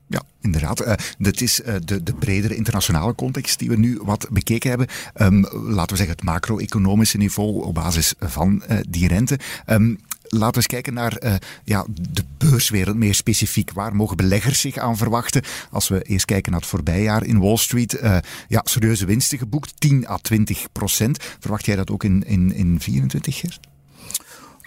Ja, 0.10 0.22
inderdaad. 0.42 0.81
Uh, 0.81 0.94
dit 1.18 1.42
is 1.42 1.60
uh, 1.60 1.75
de, 1.86 2.04
de 2.04 2.13
bredere 2.13 2.56
internationale 2.56 3.16
context 3.16 3.60
die 3.60 3.69
we 3.69 3.78
nu 3.78 4.00
wat 4.04 4.28
bekeken 4.31 4.69
hebben. 4.69 4.88
Um, 5.16 5.42
laten 5.51 5.89
we 5.89 5.95
zeggen 5.95 6.16
het 6.16 6.24
macro-economische 6.24 7.18
niveau 7.18 7.66
op 7.66 7.74
basis 7.74 8.13
van 8.19 8.63
die 8.90 9.07
rente. 9.07 9.40
Um, 9.69 10.00
Laten 10.30 10.50
we 10.50 10.56
eens 10.56 10.68
kijken 10.68 10.94
naar 10.94 11.24
uh, 11.24 11.34
ja, 11.64 11.86
de 12.12 12.24
beurswereld 12.38 12.96
meer 12.96 13.16
specifiek. 13.16 13.72
Waar 13.72 13.96
mogen 13.96 14.18
beleggers 14.18 14.60
zich 14.60 14.78
aan 14.78 14.98
verwachten? 14.98 15.44
Als 15.72 15.88
we 15.88 16.02
eerst 16.02 16.26
kijken 16.26 16.52
naar 16.52 16.62
het 16.62 16.70
voorbijjaar 16.70 17.26
in 17.26 17.40
Wall 17.40 17.58
Street. 17.58 17.94
Uh, 17.94 18.18
ja, 18.48 18.62
serieuze 18.64 19.06
winsten 19.06 19.38
geboekt, 19.38 19.74
10 19.78 20.07
à 20.07 20.18
20 20.18 20.72
procent. 20.72 21.24
Verwacht 21.40 21.66
jij 21.66 21.76
dat 21.76 21.92
ook 21.92 22.04
in, 22.04 22.24
in, 22.26 22.54
in 22.54 22.80
24, 22.80 23.36
Gert? 23.38 23.60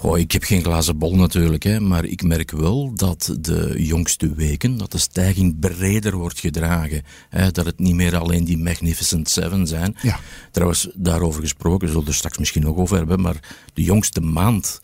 Oh, 0.03 0.19
ik 0.19 0.33
heb 0.33 0.43
geen 0.43 0.63
glazen 0.63 0.99
bol 0.99 1.17
natuurlijk, 1.17 1.63
hè, 1.63 1.81
maar 1.81 2.05
ik 2.05 2.23
merk 2.23 2.51
wel 2.51 2.95
dat 2.95 3.37
de 3.41 3.75
jongste 3.77 4.35
weken, 4.35 4.77
dat 4.77 4.93
de 4.93 4.99
stijging 4.99 5.59
breder 5.59 6.17
wordt 6.17 6.41
gedragen. 6.41 7.03
Hè, 7.29 7.51
dat 7.51 7.67
het 7.67 7.79
niet 7.79 7.95
meer 7.95 8.17
alleen 8.17 8.45
die 8.45 8.59
Magnificent 8.59 9.29
Seven 9.29 9.67
zijn. 9.67 9.97
Ja. 10.03 10.21
Trouwens, 10.51 10.89
daarover 10.95 11.43
gesproken, 11.43 11.89
zullen 11.89 12.03
we 12.03 12.09
er 12.09 12.17
straks 12.17 12.39
misschien 12.39 12.63
nog 12.63 12.77
over 12.77 12.97
hebben, 12.97 13.21
maar 13.21 13.67
de 13.75 13.83
jongste 13.83 14.21
maand 14.21 14.79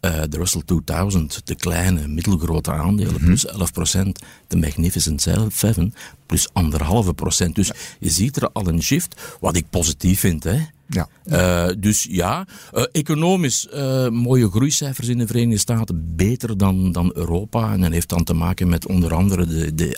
uh, 0.00 0.20
de 0.28 0.36
Russell 0.36 0.62
2000, 0.64 1.40
de 1.44 1.54
kleine, 1.54 2.08
middelgrote 2.08 2.72
aandelen, 2.72 3.12
mm 3.12 3.18
-hmm. 3.18 3.26
plus 3.26 3.46
11%. 3.46 4.08
De 4.46 4.56
Magnificent 4.56 5.22
7, 5.22 5.94
plus 6.26 6.48
1,5%. 6.48 7.52
Dus 7.52 7.70
je 7.98 8.10
ziet 8.10 8.36
er 8.36 8.50
al 8.52 8.66
een 8.66 8.82
shift, 8.82 9.36
wat 9.40 9.56
ik 9.56 9.64
positief 9.70 10.20
vind. 10.20 10.44
Hè. 10.44 10.58
Ja. 10.86 11.08
Uh, 11.24 11.74
dus 11.78 12.06
ja, 12.10 12.46
uh, 12.74 12.84
economisch 12.92 13.68
mooie 14.10 14.50
groeicijfers 14.50 15.08
in 15.08 15.18
de 15.18 15.26
Verenigde 15.26 15.58
Staten, 15.58 16.16
beter 16.16 16.58
dan, 16.58 16.92
dan 16.92 17.10
Europa. 17.14 17.72
En 17.72 17.80
dat 17.80 17.92
heeft 17.92 18.08
dan 18.08 18.24
te 18.24 18.34
maken 18.34 18.68
met 18.68 18.86
onder 18.86 19.14
andere 19.14 19.46
de, 19.46 19.74
de 19.74 19.96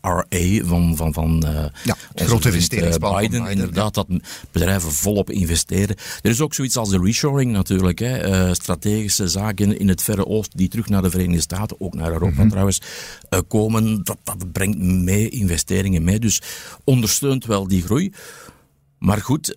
RA 0.00 0.64
van, 0.64 0.96
van, 0.96 1.12
van 1.12 1.44
uh, 1.46 1.64
ja, 1.84 1.96
grote 2.14 2.48
uh, 2.48 2.54
Biden, 2.68 3.00
Biden. 3.00 3.46
Inderdaad, 3.46 3.94
dat 3.94 4.06
bedrijven 4.50 4.92
volop 4.92 5.30
investeren. 5.30 5.96
Er 6.22 6.30
is 6.30 6.40
ook 6.40 6.54
zoiets 6.54 6.76
als 6.76 6.90
de 6.90 7.00
reshoring 7.02 7.52
natuurlijk. 7.52 7.98
Hè. 7.98 8.28
Uh, 8.28 8.52
strategische 8.52 9.28
zaken 9.28 9.78
in 9.78 9.88
het 9.88 10.02
Verre 10.02 10.26
Oosten 10.26 10.58
die 10.58 10.68
terug 10.68 10.88
naar 10.88 11.02
de 11.02 11.10
Verenigde 11.10 11.40
Staten, 11.40 11.80
ook 11.80 11.94
naar 11.94 12.12
Europa 12.12 12.34
mm 12.34 12.36
-hmm. 12.36 12.48
trouwens, 12.48 12.80
komen. 13.48 14.04
Dat, 14.04 14.16
dat 14.24 14.52
brengt 14.52 14.78
mee 14.78 15.28
investeringen 15.28 16.04
mee. 16.04 16.18
Dus 16.18 16.42
ondersteunt 16.84 17.46
wel 17.46 17.68
die 17.68 17.82
groei. 17.82 18.12
Maar 19.00 19.20
goed, 19.20 19.48
uh, 19.48 19.54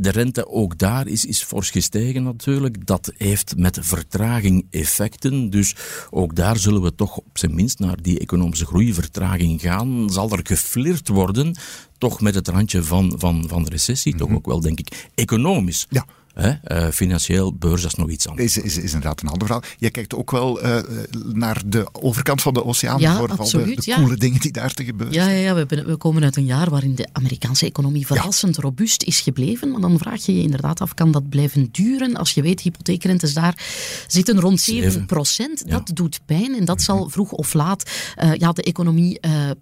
de 0.00 0.10
rente 0.10 0.48
ook 0.48 0.78
daar 0.78 1.06
is, 1.06 1.24
is 1.24 1.42
fors 1.42 1.70
gestegen 1.70 2.22
natuurlijk. 2.22 2.86
Dat 2.86 3.12
heeft 3.16 3.56
met 3.56 3.78
vertraging 3.82 4.66
effecten. 4.70 5.50
Dus 5.50 5.76
ook 6.10 6.34
daar 6.34 6.56
zullen 6.56 6.82
we 6.82 6.94
toch 6.94 7.16
op 7.16 7.38
zijn 7.38 7.54
minst 7.54 7.78
naar 7.78 8.02
die 8.02 8.18
economische 8.18 8.66
groeivertraging 8.66 9.60
gaan. 9.60 10.10
Zal 10.10 10.30
er 10.30 10.40
geflirt 10.42 11.08
worden, 11.08 11.56
toch 11.98 12.20
met 12.20 12.34
het 12.34 12.48
randje 12.48 12.82
van, 12.82 13.14
van, 13.18 13.44
van 13.48 13.62
de 13.62 13.70
recessie. 13.70 14.16
Toch 14.16 14.28
mhm. 14.28 14.36
ook 14.36 14.46
wel, 14.46 14.60
denk 14.60 14.78
ik, 14.78 15.08
economisch. 15.14 15.86
Ja. 15.90 16.06
Uh, 16.36 16.88
financieel, 16.88 17.54
beurs, 17.54 17.82
dat 17.82 17.90
is 17.90 17.98
nog 17.98 18.10
iets 18.10 18.28
anders. 18.28 18.56
Is, 18.56 18.62
is, 18.62 18.76
is 18.76 18.92
inderdaad 18.92 19.22
een 19.22 19.28
ander 19.28 19.46
verhaal. 19.46 19.64
Je 19.78 19.90
kijkt 19.90 20.14
ook 20.14 20.30
wel 20.30 20.64
uh, 20.64 20.78
naar 21.32 21.62
de 21.66 21.88
overkant 21.92 22.42
van 22.42 22.54
de 22.54 22.64
oceaan 22.64 23.00
ja, 23.00 23.16
voor 23.16 23.30
absoluut, 23.36 23.84
de, 23.84 23.90
de 23.90 23.96
coole 23.96 24.16
dingen 24.16 24.40
die 24.40 24.52
daar 24.52 24.72
te 24.72 24.84
gebeuren 24.84 25.14
Ja, 25.14 25.28
ja, 25.28 25.38
ja 25.38 25.54
we, 25.54 25.84
we, 25.84 25.96
komen 25.96 26.24
uit 26.24 26.36
een 26.36 26.44
jaar 26.44 26.70
waarin 26.70 26.94
de 26.94 27.08
Amerikaanse 27.12 27.66
economie 27.66 28.06
verrassend 28.06 28.56
robuust 28.56 29.02
is 29.02 29.20
gebleven. 29.20 29.70
Maar 29.70 29.80
dan 29.80 29.98
vraag 29.98 30.26
je 30.26 30.36
je 30.36 30.42
inderdaad 30.42 30.80
af, 30.80 30.94
kan 30.94 31.10
dat 31.10 31.28
blijven 31.28 31.68
duren? 31.72 32.16
Als 32.16 32.32
je 32.32 32.42
weet, 32.42 32.60
hypotheekrentes 32.60 33.34
daar 33.34 33.64
zitten 34.06 34.40
rond 34.40 34.60
7 34.60 35.06
procent. 35.06 35.70
Dat 35.70 35.90
doet 35.94 36.20
pijn 36.26 36.56
en 36.56 36.64
dat 36.64 36.82
zal 36.82 37.08
vroeg 37.08 37.30
of 37.30 37.54
laat 37.54 37.90
uh, 38.22 38.34
ja, 38.34 38.52
de 38.52 38.62
economie 38.62 39.20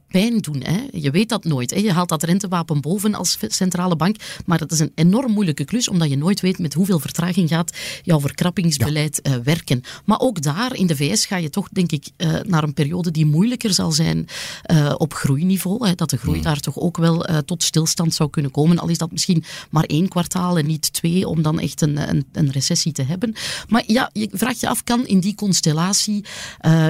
pijn 0.08 0.38
doen. 0.38 0.62
Hè. 0.62 0.86
Je 0.92 1.10
weet 1.10 1.28
dat 1.28 1.44
nooit. 1.44 1.70
Hè. 1.70 1.80
Je 1.80 1.92
haalt 1.92 2.08
dat 2.08 2.22
rentewapen 2.22 2.80
boven 2.80 3.14
als 3.14 3.38
centrale 3.48 3.96
bank, 3.96 4.16
maar 4.46 4.58
dat 4.58 4.72
is 4.72 4.78
een 4.78 4.92
enorm 4.94 5.32
moeilijke 5.32 5.64
klus, 5.64 5.88
omdat 5.88 6.10
je 6.10 6.16
nooit 6.16 6.40
weet 6.40 6.58
met 6.64 6.74
hoeveel 6.74 6.98
vertraging 6.98 7.48
gaat 7.48 7.76
jouw 8.02 8.20
verkrappingsbeleid 8.20 9.20
ja. 9.22 9.36
uh, 9.36 9.42
werken. 9.42 9.82
Maar 10.04 10.20
ook 10.20 10.42
daar 10.42 10.74
in 10.74 10.86
de 10.86 10.96
VS 10.96 11.26
ga 11.26 11.36
je 11.36 11.50
toch, 11.50 11.68
denk 11.68 11.92
ik, 11.92 12.08
uh, 12.16 12.40
naar 12.46 12.62
een 12.62 12.74
periode 12.74 13.10
die 13.10 13.26
moeilijker 13.26 13.72
zal 13.72 13.92
zijn 13.92 14.26
uh, 14.70 14.94
op 14.96 15.14
groeiniveau. 15.14 15.88
Hè, 15.88 15.94
dat 15.94 16.10
de 16.10 16.16
groei 16.16 16.36
mm. 16.36 16.42
daar 16.42 16.60
toch 16.60 16.78
ook 16.78 16.96
wel 16.96 17.26
tot 17.44 17.62
stilstand 17.62 18.14
zou 18.14 18.30
kunnen 18.30 18.50
komen. 18.50 18.78
Al 18.78 18.88
is 18.88 18.98
dat 18.98 19.12
misschien 19.12 19.44
maar 19.70 19.84
één 19.84 20.08
kwartaal 20.08 20.58
en 20.58 20.66
niet 20.66 20.92
twee, 20.92 21.28
om 21.28 21.42
dan 21.42 21.60
echt 21.60 21.80
een, 21.80 22.08
een, 22.08 22.26
een 22.32 22.50
recessie 22.50 22.92
te 22.92 23.02
hebben. 23.02 23.34
Maar 23.68 23.82
ja, 23.86 24.10
je 24.12 24.28
vraagt 24.32 24.60
je 24.60 24.68
af, 24.68 24.84
kan 24.84 25.06
in 25.06 25.20
die 25.20 25.34
constellatie 25.34 26.24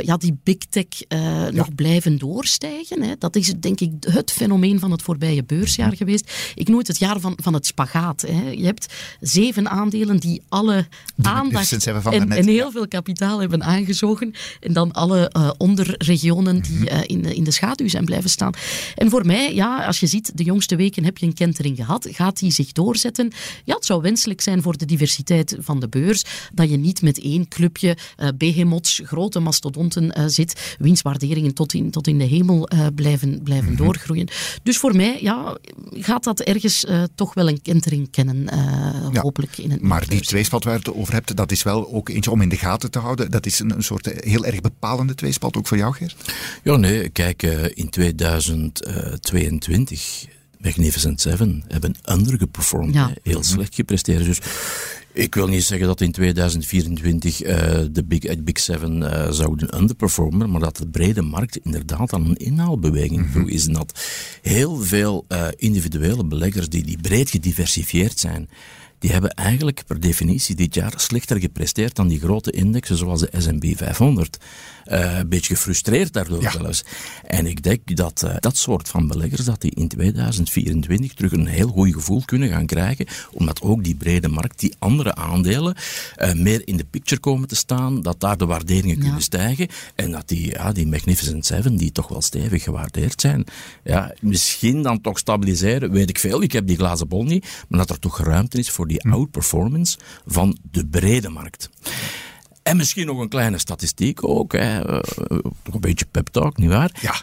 ja, 0.03 0.17
die 0.17 0.39
big 0.43 0.59
tech 0.59 0.85
ja. 1.09 1.51
nog 1.51 1.75
blijven 1.75 2.19
doorstijgen? 2.19 3.03
Hè? 3.03 3.15
Dat 3.19 3.37
is 3.37 3.53
denk 3.61 3.81
ik 3.81 3.93
het 4.01 4.33
fenomeen 4.33 4.81
van 4.81 4.91
het 4.91 5.03
voorbije 5.03 5.45
beursjaar 5.45 5.97
geweest. 5.97 6.33
Ik 6.55 6.69
noem 6.69 6.79
het 6.79 6.87
het 6.87 6.99
jaar 6.99 7.21
van, 7.21 7.39
van 7.43 7.55
het 7.55 7.67
spagaat. 7.67 8.21
Hè. 8.21 8.51
Je 8.51 8.65
hebt 8.65 8.95
aandelen 9.69 10.17
die 10.17 10.43
alle 10.49 10.87
aandacht 11.23 11.87
en, 11.87 12.31
en, 12.31 12.47
heel 12.47 12.71
veel 12.71 12.89
kapitaal 12.89 13.41
hebben 13.41 13.63
aangezogen. 13.63 14.35
En 14.61 14.73
dan 14.73 14.93
alle 14.93 15.31
uh, 15.37 15.51
onderregionen 15.59 16.63
die 16.63 16.91
uh, 16.91 16.99
in, 17.07 17.25
in 17.25 17.45
de 17.45 17.51
schaduw 17.51 17.89
zijn 17.89 18.05
blijven 18.05 18.31
staan. 18.31 18.53
En 18.95 19.11
voor 19.11 19.27
mij, 19.27 19.55
ja, 19.55 19.87
als 19.87 20.01
je 20.01 20.07
ziet, 20.07 20.37
de 20.37 20.43
jongste 20.43 20.77
weken 20.77 21.05
heb 21.05 21.19
je 21.19 21.27
een 21.27 21.35
kentering 21.35 21.77
gehad. 21.77 22.09
Gaat 22.11 22.39
die 22.39 22.51
zich 22.51 22.73
doorzetten? 22.73 23.33
Ja, 23.65 23.75
het 23.75 23.85
zou 23.85 24.03
wenselijk 24.03 24.41
zijn 24.41 24.63
voor 24.63 24.77
de 24.77 24.85
diversiteit 24.85 25.57
van 25.61 25.81
de 25.81 25.89
beurs 25.89 26.25
dat 26.53 26.71
je 26.71 26.77
niet 26.77 27.03
met 27.03 27.21
één 27.21 27.49
clubje 27.49 27.97
uh, 28.19 28.29
behemoths, 28.35 29.01
grote 29.05 29.41
mastodonten 29.41 30.31
zit, 30.31 30.77
wienswaarderingen 30.79 31.55
tot 31.55 31.75
in, 31.75 31.91
tot 31.91 32.07
in 32.07 32.19
de 32.19 32.25
hemel 32.25 32.69
blijven, 32.95 33.43
blijven 33.43 33.71
mm 33.71 33.77
-hmm. 33.77 33.85
doorgroeien. 33.85 34.29
Dus 34.63 34.79
voor 34.79 34.97
mij, 34.97 35.19
ja, 35.23 35.59
gaat 35.91 36.25
dat 36.25 36.41
ergens 36.41 36.85
toch 37.15 37.35
wel 37.35 37.49
een 37.49 37.63
kentering 37.63 38.11
kennen, 38.11 38.47
ja. 39.13 39.21
hopelijk 39.21 39.54
in 39.59 39.71
het 39.71 39.81
maar 39.81 40.09
die 40.09 40.21
tweespalt 40.21 40.65
waar 40.65 40.73
je 40.73 40.79
het 40.79 40.95
over 40.95 41.13
hebt, 41.13 41.37
dat 41.37 41.53
is 41.53 41.63
wel 41.63 41.93
ook 41.93 42.09
eentje 42.09 42.31
om 42.31 42.41
in 42.41 42.49
de 42.49 42.57
gaten 42.57 42.91
te 42.91 42.99
houden. 42.99 43.31
Dat 43.31 43.47
is 43.47 43.59
een, 43.59 43.71
een 43.71 43.83
soort 43.83 44.25
heel 44.25 44.45
erg 44.45 44.61
bepalende 44.61 45.15
tweespalt, 45.15 45.57
ook 45.57 45.67
voor 45.67 45.77
jou, 45.77 45.95
Geert? 45.95 46.17
Ja, 46.63 46.77
nee. 46.77 47.09
Kijk, 47.09 47.43
uh, 47.43 47.65
in 47.75 47.91
2022 47.91 50.33
Magnificent 50.65 51.21
Seven 51.21 51.65
hebben 51.69 51.95
undergeperformed. 52.11 52.95
Ja. 52.95 53.13
Heel 53.23 53.43
slecht 53.43 53.75
gepresteerd. 53.75 54.25
Dus 54.25 54.39
ik 55.13 55.35
wil 55.35 55.47
niet 55.47 55.65
zeggen 55.65 55.87
dat 55.87 56.01
in 56.01 56.13
2024 56.13 57.43
uh, 57.43 57.49
de 57.91 58.05
Big, 58.05 58.25
uh, 58.25 58.33
Big 58.43 58.59
Seven 58.59 59.03
uh, 59.03 59.31
zouden 59.31 59.81
underperformen, 59.81 60.51
maar 60.51 60.61
dat 60.61 60.77
de 60.77 60.87
brede 60.87 61.23
markt 61.23 61.57
inderdaad 61.57 62.13
aan 62.13 62.25
een 62.25 62.37
inhaalbeweging 62.37 63.27
mm 63.27 63.33
-hmm. 63.33 63.49
is. 63.49 63.67
En 63.67 63.73
dat 63.73 64.01
heel 64.43 64.77
veel 64.77 65.25
uh, 65.29 65.47
individuele 65.57 66.25
beleggers 66.25 66.69
die, 66.69 66.83
die 66.83 66.99
breed 67.01 67.31
gediversifieerd 67.31 68.19
zijn, 68.19 68.49
die 69.05 69.13
hebben 69.13 69.31
eigenlijk 69.31 69.83
per 69.87 70.01
definitie 70.01 70.55
dit 70.55 70.75
jaar 70.75 70.93
slechter 70.97 71.41
gepresteerd 71.41 71.97
dan 71.97 72.09
die 72.09 72.21
grote 72.21 72.51
indexen 72.51 72.97
zoals 72.97 73.21
de 73.21 73.31
S&P 73.39 73.77
500. 73.77 74.39
Uh, 74.93 75.19
een 75.19 75.29
beetje 75.29 75.55
gefrustreerd 75.55 76.13
daardoor 76.13 76.43
ja. 76.43 76.51
zelfs. 76.51 76.85
En 77.25 77.47
ik 77.47 77.63
denk 77.63 77.97
dat 77.97 78.23
uh, 78.25 78.35
dat 78.41 78.57
soort 78.57 78.89
van 78.89 79.09
beleggers, 79.09 79.45
dat 79.45 79.61
die 79.61 79.75
in 79.75 79.89
2024 79.89 81.15
terug 81.15 81.33
een 81.33 81.47
heel 81.47 81.69
goed 81.69 81.93
gevoel 81.93 82.23
kunnen 82.25 82.49
gaan 82.49 82.67
krijgen, 82.67 83.07
omdat 83.33 83.63
ook 83.63 83.85
die 83.85 83.95
brede 83.95 84.29
markt, 84.29 84.61
die 84.61 84.75
andere 84.79 85.15
aandelen, 85.15 85.75
uh, 86.17 86.33
meer 86.33 86.63
in 86.65 86.77
de 86.77 86.85
picture 86.85 87.21
komen 87.21 87.49
te 87.49 87.57
staan, 87.57 88.03
dat 88.03 88.21
daar 88.21 88.37
de 88.37 88.47
waarderingen 88.47 88.97
ja. 88.97 89.03
kunnen 89.03 89.23
stijgen 89.23 89.69
en 89.95 90.11
dat 90.11 90.29
die, 90.29 90.51
ja, 90.51 90.73
die 90.73 90.87
Magnificent 90.87 91.47
Seven, 91.47 91.77
die 91.77 91.93
toch 91.93 92.09
wel 92.09 92.23
stevig 92.23 92.63
gewaardeerd 92.63 93.21
zijn, 93.21 93.45
ja, 93.85 94.15
misschien 94.21 94.83
dan 94.83 95.01
toch 95.01 95.19
stabiliseren, 95.19 95.91
weet 95.91 96.09
ik 96.09 96.19
veel, 96.19 96.43
ik 96.43 96.53
heb 96.53 96.67
die 96.67 96.77
glazen 96.77 97.09
bol 97.09 97.25
niet, 97.25 97.47
maar 97.69 97.79
dat 97.79 97.91
er 97.91 97.99
toch 97.99 98.21
ruimte 98.21 98.59
is 98.59 98.71
voor 98.71 98.87
die 98.87 99.01
hm. 99.03 99.13
outperformance 99.13 99.99
van 100.27 100.59
de 100.71 100.87
brede 100.87 101.29
markt. 101.29 101.71
En 102.65 102.77
misschien 102.77 103.07
nog 103.07 103.19
een 103.19 103.29
kleine 103.29 103.59
statistiek 103.59 104.29
ook. 104.29 104.53
Hè. 104.53 104.91
Uh, 104.91 104.99
een 105.73 105.81
beetje 105.81 106.05
pep 106.11 106.29
talk, 106.29 106.57
nietwaar? 106.57 106.91
Ja. 107.01 107.15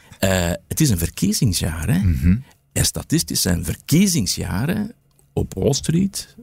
Uh, 0.49 0.53
het 0.67 0.79
is 0.81 0.89
een 0.89 0.97
verkiezingsjaar. 0.97 1.87
Hè. 1.87 1.99
Mm 1.99 2.17
-hmm. 2.21 2.43
En 2.71 2.85
statistisch 2.85 3.41
zijn 3.41 3.65
verkiezingsjaren 3.65 4.93
op 5.33 5.53
Wall 5.53 5.73
Street 5.73 6.35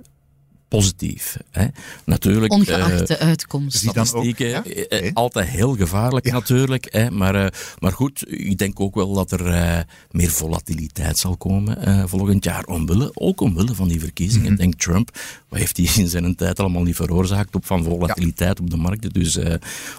positief. 0.69 1.37
Hè. 1.51 1.67
Natuurlijk, 2.05 2.53
Ongeacht 2.53 3.07
de 3.07 3.19
uitkomst. 3.19 3.79
Statistieken, 3.79 4.59
ook, 4.59 4.65
ja? 4.65 4.87
eh, 4.89 5.11
altijd 5.13 5.49
heel 5.49 5.77
gevaarlijk 5.77 6.27
ja. 6.27 6.33
natuurlijk. 6.33 6.93
Hè, 6.93 7.11
maar, 7.11 7.35
uh, 7.35 7.47
maar 7.79 7.93
goed, 7.93 8.25
ik 8.27 8.59
denk 8.59 8.81
ook 8.81 8.95
wel 8.95 9.13
dat 9.13 9.33
er 9.33 9.47
uh, 9.47 9.79
meer 10.11 10.31
volatiliteit 10.31 11.19
zal 11.19 11.37
komen 11.37 11.89
uh, 11.89 12.03
volgend 12.07 12.45
jaar. 12.45 12.65
Omwille, 12.65 13.11
ook 13.15 13.41
omwille 13.41 13.75
van 13.75 13.89
die 13.89 14.01
verkiezingen. 14.01 14.43
Mm 14.43 14.49
-hmm. 14.49 14.57
Denk 14.57 14.75
Trump, 14.75 15.19
wat 15.49 15.59
heeft 15.59 15.77
hij 15.77 15.91
in 15.97 16.09
zijn 16.09 16.35
tijd 16.35 16.61
allemaal 16.61 16.83
niet 16.83 16.97
veroorzaakt 16.97 17.55
op 17.55 17.67
van 17.67 17.85
volatiliteit 17.85 18.59
ja. 18.59 18.65
op 18.65 18.71
de 18.71 18.77
markten. 18.77 19.11
Dus 19.11 19.39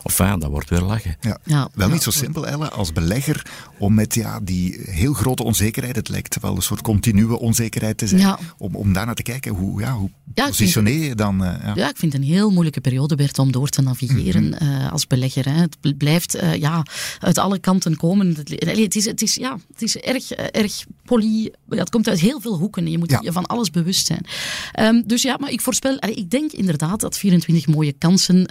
enfin, 0.04 0.40
dat 0.40 0.50
wordt 0.50 0.70
weer 0.70 0.82
lachen. 0.82 1.18
Ja. 1.44 1.70
Wel 1.74 1.90
niet 1.90 2.04
zo 2.04 2.12
simpel, 2.12 2.48
Elle, 2.48 2.70
als 2.70 2.94
belegger, 2.94 3.46
om 3.78 3.94
met 3.94 4.16
ja, 4.16 4.40
die 4.40 4.80
heel 4.86 5.14
grote 5.14 5.44
onzekerheid, 5.44 5.96
het 5.96 6.10
lijkt 6.10 6.40
wel 6.42 6.56
een 6.56 6.62
soort 6.62 6.82
continue 6.82 7.38
onzekerheid 7.38 7.98
te 7.98 8.08
zijn, 8.08 8.38
om, 8.58 8.76
om 8.76 8.94
daarnaar 8.94 9.16
te 9.16 9.24
kijken 9.24 9.52
hoe, 9.52 9.82
ja, 9.82 9.94
hoe 9.94 10.10
positioneer 10.60 11.08
je 11.08 11.16
dan? 11.16 11.44
Uh, 11.44 11.54
ja. 11.64 11.72
ja. 11.76 11.90
ik 11.90 11.98
vind 11.98 12.14
het 12.14 12.22
een 12.22 12.28
heel 12.28 12.52
moeilijke 12.52 12.82
periode, 12.82 13.16
Bert, 13.16 13.40
om 13.40 13.52
door 13.52 13.70
te 13.70 13.82
navigeren 13.82 14.44
mm 14.44 14.54
-hmm. 14.54 14.68
uh, 14.70 14.92
als 14.92 15.08
belegger. 15.08 15.46
Hè. 15.46 15.62
Het 15.62 15.98
blijft 15.98 16.36
uh, 16.36 16.56
ja, 16.56 16.86
uit 17.20 17.38
alle 17.38 17.60
kanten 17.60 17.96
komen. 17.96 18.36
Het 18.36 18.96
is, 18.96 19.06
het 19.06 19.22
is, 19.22 19.36
ja, 19.36 19.58
het 19.72 19.82
is 19.82 19.98
erg, 19.98 20.32
erg 20.32 20.84
poly... 21.06 21.54
Ja, 21.70 21.78
het 21.78 21.90
komt 21.90 22.08
uit 22.08 22.20
heel 22.20 22.40
veel 22.42 22.58
hoeken. 22.58 22.88
Je 22.88 22.98
moet 22.98 23.12
ja. 23.12 23.20
je 23.24 23.32
van 23.32 23.46
alles 23.46 23.72
bewust 23.72 24.06
zijn. 24.08 24.26
Um, 24.80 25.04
dus 25.08 25.22
ja, 25.22 25.38
maar 25.40 25.52
ik 25.52 25.62
voorspel... 25.62 25.98
Ik 26.00 26.30
denk 26.30 26.52
inderdaad 26.52 27.00
dat 27.00 27.18
24 27.18 27.68
mooie 27.68 27.94
kansen 27.94 28.46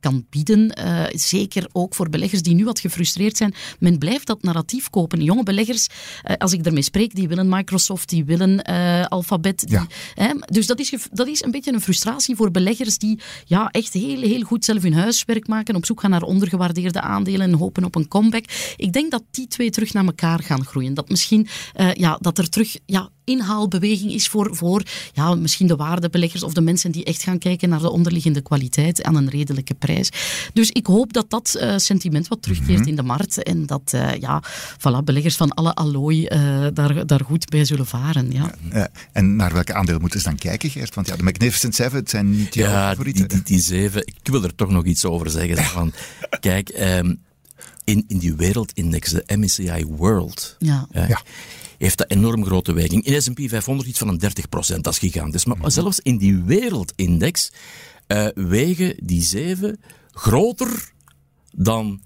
kan 0.00 0.26
bieden. 0.30 0.78
Uh, 0.78 1.04
zeker 1.12 1.68
ook 1.72 1.94
voor 1.94 2.08
beleggers 2.08 2.42
die 2.42 2.54
nu 2.54 2.64
wat 2.64 2.80
gefrustreerd 2.80 3.36
zijn. 3.36 3.54
Men 3.78 3.98
blijft 3.98 4.26
dat 4.26 4.42
narratief 4.42 4.90
kopen. 4.90 5.22
Jonge 5.22 5.42
beleggers, 5.42 5.86
uh, 5.86 6.36
als 6.36 6.52
ik 6.52 6.66
ermee 6.66 6.82
spreek, 6.82 7.14
die 7.14 7.28
willen 7.28 7.48
Microsoft, 7.48 8.08
die 8.08 8.24
willen 8.24 8.70
uh, 8.70 9.04
Alphabet. 9.04 9.68
Die, 9.68 9.78
ja. 10.14 10.36
dus 10.44 10.66
dat 10.66 10.80
is, 10.80 10.94
dat 11.12 11.26
is 11.26 11.42
een 11.42 11.50
beetje 11.50 11.72
een 11.72 11.80
frustratie 11.80 12.36
voor 12.36 12.50
beleggers 12.50 12.98
die 12.98 13.20
ja, 13.44 13.68
echt 13.70 13.92
heel, 13.92 14.20
heel 14.20 14.42
goed 14.42 14.64
zelf 14.64 14.82
hun 14.82 14.94
huiswerk 14.94 15.46
maken, 15.46 15.76
op 15.76 15.86
zoek 15.86 16.00
gaan 16.00 16.10
naar 16.10 16.22
ondergewaardeerde 16.22 17.00
aandelen 17.00 17.40
en 17.40 17.58
hopen 17.58 17.84
op 17.84 17.94
een 17.94 18.08
comeback. 18.08 18.44
Ik 18.76 18.92
denk 18.92 19.10
dat 19.10 19.22
die 19.30 19.46
twee 19.46 19.70
terug 19.70 19.92
naar 19.92 20.04
elkaar 20.04 20.42
gaan 20.42 20.64
groeien. 20.64 20.94
Dat 20.94 21.08
misschien 21.08 21.48
ja, 21.92 22.18
dat 22.20 22.38
er 22.38 22.48
terug 22.48 22.76
ja, 22.86 23.10
inhaalbeweging 23.24 24.12
is 24.12 24.28
voor, 24.28 24.56
voor 24.56 24.82
ja, 25.12 25.34
misschien 25.34 25.66
de 25.66 25.76
waardebeleggers 25.76 26.42
of 26.42 26.52
de 26.52 26.60
mensen 26.60 26.92
die 26.92 27.04
echt 27.04 27.22
gaan 27.22 27.38
kijken 27.38 27.68
naar 27.68 27.80
de 27.80 27.90
onderliggende 27.90 28.40
kwaliteit 28.40 29.02
aan 29.02 29.16
een 29.16 29.28
redelijke 29.28 29.74
prijs. 29.74 29.89
Dus 30.52 30.70
ik 30.70 30.86
hoop 30.86 31.12
dat 31.12 31.30
dat 31.30 31.56
uh, 31.60 31.76
sentiment 31.76 32.28
wat 32.28 32.42
terugkeert 32.42 32.70
mm 32.70 32.76
-hmm. 32.76 32.88
in 32.88 32.96
de 32.96 33.02
markt 33.02 33.42
en 33.42 33.66
dat 33.66 33.92
uh, 33.94 34.14
ja, 34.14 34.42
voilà, 34.78 35.04
beleggers 35.04 35.36
van 35.36 35.54
alle 35.54 35.74
allooi 35.74 36.26
uh, 36.28 36.66
daar, 36.74 37.06
daar 37.06 37.20
goed 37.24 37.48
bij 37.48 37.64
zullen 37.64 37.86
varen. 37.86 38.32
Ja. 38.32 38.54
en 39.12 39.36
naar 39.36 39.52
welke 39.52 39.74
aandelen 39.74 40.00
moeten 40.00 40.20
ze 40.20 40.28
dan 40.28 40.36
kijken, 40.36 40.70
Geert? 40.70 40.94
Want 40.94 41.06
ja, 41.06 41.16
de 41.16 41.22
Magnificent 41.22 41.74
Seven, 41.74 41.98
het 41.98 42.10
zijn 42.10 42.30
niet 42.30 42.54
jouw 42.54 42.70
ja, 42.70 42.88
favorieten. 42.88 43.28
Die, 43.28 43.42
die, 43.42 43.46
die 43.54 43.60
zeven, 43.60 44.06
ik 44.06 44.18
wil 44.22 44.44
er 44.44 44.54
toch 44.54 44.70
nog 44.70 44.84
iets 44.84 45.04
over 45.04 45.30
zeggen. 45.30 45.64
Van, 45.64 45.92
kijk, 46.40 46.68
um, 46.78 47.20
in, 47.84 48.04
in 48.08 48.18
die 48.18 48.34
wereldindex, 48.34 49.10
de 49.10 49.36
MSCI 49.36 49.84
World, 49.88 50.56
ja. 50.58 50.86
ja 50.92 51.22
heeft 51.78 51.98
dat 51.98 52.10
enorm 52.10 52.44
grote 52.44 52.72
weging. 52.72 53.04
In 53.04 53.22
S&P 53.22 53.40
500 53.48 53.88
iets 53.88 53.98
van 53.98 54.08
een 54.08 54.18
30 54.18 54.48
procent, 54.48 54.84
dat 54.84 54.92
is 54.92 54.98
gigantisch. 54.98 55.44
Maar 55.44 55.56
mm-hmm. 55.56 55.70
zelfs 55.70 56.00
in 56.00 56.16
die 56.16 56.42
wereldindex 56.42 57.50
uh, 58.12 58.26
wegen 58.34 58.96
die 59.02 59.22
zeven 59.22 59.80
groter 60.10 60.92
dan 61.56 62.02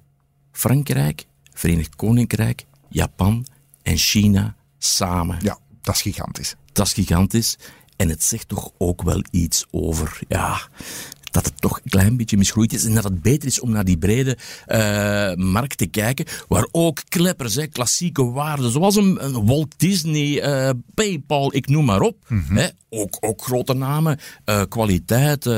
Frankrijk, 0.52 1.26
Verenigd 1.52 1.96
Koninkrijk, 1.96 2.64
Japan 2.88 3.46
en 3.82 3.96
China 3.96 4.56
samen. 4.78 5.38
Ja, 5.42 5.58
dat 5.82 5.94
is 5.94 6.02
gigantisch. 6.02 6.54
Dat 6.72 6.86
is 6.86 6.92
gigantisch. 6.92 7.58
En 7.96 8.08
het 8.08 8.22
zegt 8.22 8.48
toch 8.48 8.70
ook 8.78 9.02
wel 9.02 9.24
iets 9.30 9.66
over, 9.70 10.20
ja, 10.28 10.68
dat 11.34 11.44
het 11.44 11.60
toch 11.60 11.76
een 11.76 11.90
klein 11.90 12.16
beetje 12.16 12.36
misgroeid 12.36 12.72
is 12.72 12.84
en 12.84 12.94
dat 12.94 13.04
het 13.04 13.22
beter 13.22 13.48
is 13.48 13.60
om 13.60 13.70
naar 13.70 13.84
die 13.84 13.98
brede 13.98 14.38
uh, 14.68 15.34
markt 15.34 15.78
te 15.78 15.86
kijken, 15.86 16.26
waar 16.48 16.68
ook 16.70 17.02
kleppers, 17.08 17.54
hè, 17.54 17.66
klassieke 17.66 18.24
waarden, 18.24 18.70
zoals 18.70 18.96
een, 18.96 19.24
een 19.24 19.46
Walt 19.46 19.74
Disney, 19.76 20.46
uh, 20.46 20.70
PayPal, 20.94 21.54
ik 21.54 21.68
noem 21.68 21.84
maar 21.84 22.00
op, 22.00 22.16
mm 22.28 22.56
hè, 22.56 22.68
ook, 22.94 23.16
ook 23.20 23.42
grote 23.42 23.74
namen, 23.74 24.18
uh, 24.46 24.62
kwaliteit, 24.68 25.48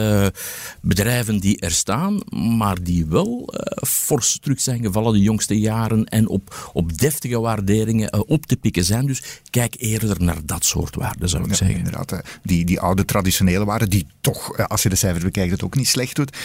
bedrijven 0.81 1.39
die 1.39 1.61
er 1.61 1.71
staan, 1.71 2.21
maar 2.57 2.83
die 2.83 3.07
wel 3.07 3.55
fors 3.87 4.39
terug 4.41 4.61
zijn 4.61 4.83
gevallen 4.83 5.13
de 5.13 5.21
jongste 5.21 5.59
jaren 5.59 6.05
en 6.05 6.29
op, 6.29 6.71
op 6.73 6.99
deftige 6.99 7.41
waarderingen 7.41 8.29
op 8.29 8.47
te 8.47 8.57
pikken 8.57 8.85
zijn. 8.85 9.07
Dus 9.07 9.23
kijk 9.51 9.75
eerder 9.79 10.23
naar 10.23 10.39
dat 10.45 10.65
soort 10.65 10.95
waarden, 10.95 11.29
zou 11.29 11.43
ik 11.43 11.49
ja, 11.49 11.55
zeggen. 11.55 11.77
Inderdaad, 11.77 12.21
die, 12.43 12.65
die 12.65 12.81
oude 12.81 13.05
traditionele 13.05 13.65
waarden, 13.65 13.91
die 13.91 14.07
toch, 14.21 14.69
als 14.69 14.83
je 14.83 14.89
de 14.89 14.95
cijfers 14.95 15.25
bekijkt, 15.25 15.51
het 15.51 15.65
ook 15.65 15.77
niet 15.77 15.89
slecht 15.89 16.17
doet. 16.17 16.37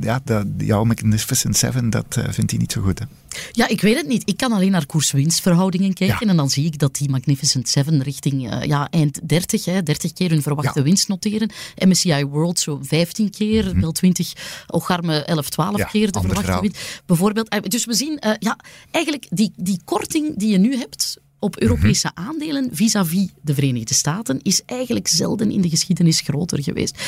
Ja, 0.00 0.20
dat, 0.24 0.46
jouw 0.58 0.84
Magnificent 0.84 1.56
Seven, 1.56 1.90
dat 1.90 2.20
vindt 2.30 2.50
hij 2.50 2.60
niet 2.60 2.72
zo 2.72 2.80
goed. 2.80 2.98
Hè? 2.98 3.04
Ja, 3.52 3.68
ik 3.68 3.80
weet 3.80 3.96
het 3.96 4.06
niet. 4.06 4.22
Ik 4.28 4.36
kan 4.36 4.52
alleen 4.52 4.70
naar 4.70 4.86
koers-winstverhoudingen 4.86 5.94
kijken. 5.94 6.28
En 6.28 6.36
dan 6.36 6.50
zie 6.50 6.64
ik 6.64 6.78
dat 6.78 6.96
die 6.96 7.10
Magnificent 7.10 7.68
Seven 7.68 8.02
richting 8.02 8.52
uh, 8.52 8.62
ja, 8.62 8.88
eind 8.90 9.28
30, 9.28 9.64
hè, 9.64 9.82
30 9.82 10.12
keer 10.12 10.30
hun 10.30 10.42
verwachte 10.42 10.78
ja. 10.78 10.84
winst 10.84 11.08
noteren. 11.08 11.50
MSCI 11.86 12.24
World 12.24 12.58
zo 12.58 12.78
15 12.82 13.30
keer, 13.30 13.64
mm 13.64 13.70
-hmm. 13.70 13.80
wel 13.80 13.92
20, 13.92 14.32
Ocharme 14.66 15.24
11, 15.24 15.48
12 15.48 15.76
ja, 15.76 15.84
keer 15.84 16.12
de 16.12 16.20
verwachte 16.20 16.60
winst. 16.60 17.02
Bijvoorbeeld. 17.06 17.70
Dus 17.70 17.84
we 17.84 17.94
zien, 17.94 18.22
ja, 18.38 18.58
eigenlijk 18.90 19.26
die, 19.30 19.52
die 19.56 19.80
korting 19.84 20.36
die 20.36 20.50
je 20.50 20.58
nu 20.58 20.76
hebt 20.76 21.18
op 21.40 21.60
Europese 21.60 22.10
Mhm. 22.14 22.28
aandelen 22.28 22.68
vis-à-vis 22.72 23.28
de 23.42 23.54
Verenigde 23.54 23.94
Staten 23.94 24.38
is 24.42 24.62
eigenlijk 24.66 25.08
zelden 25.08 25.50
in 25.50 25.60
de 25.60 25.68
geschiedenis 25.68 26.20
groter 26.20 26.62
geweest. 26.62 26.98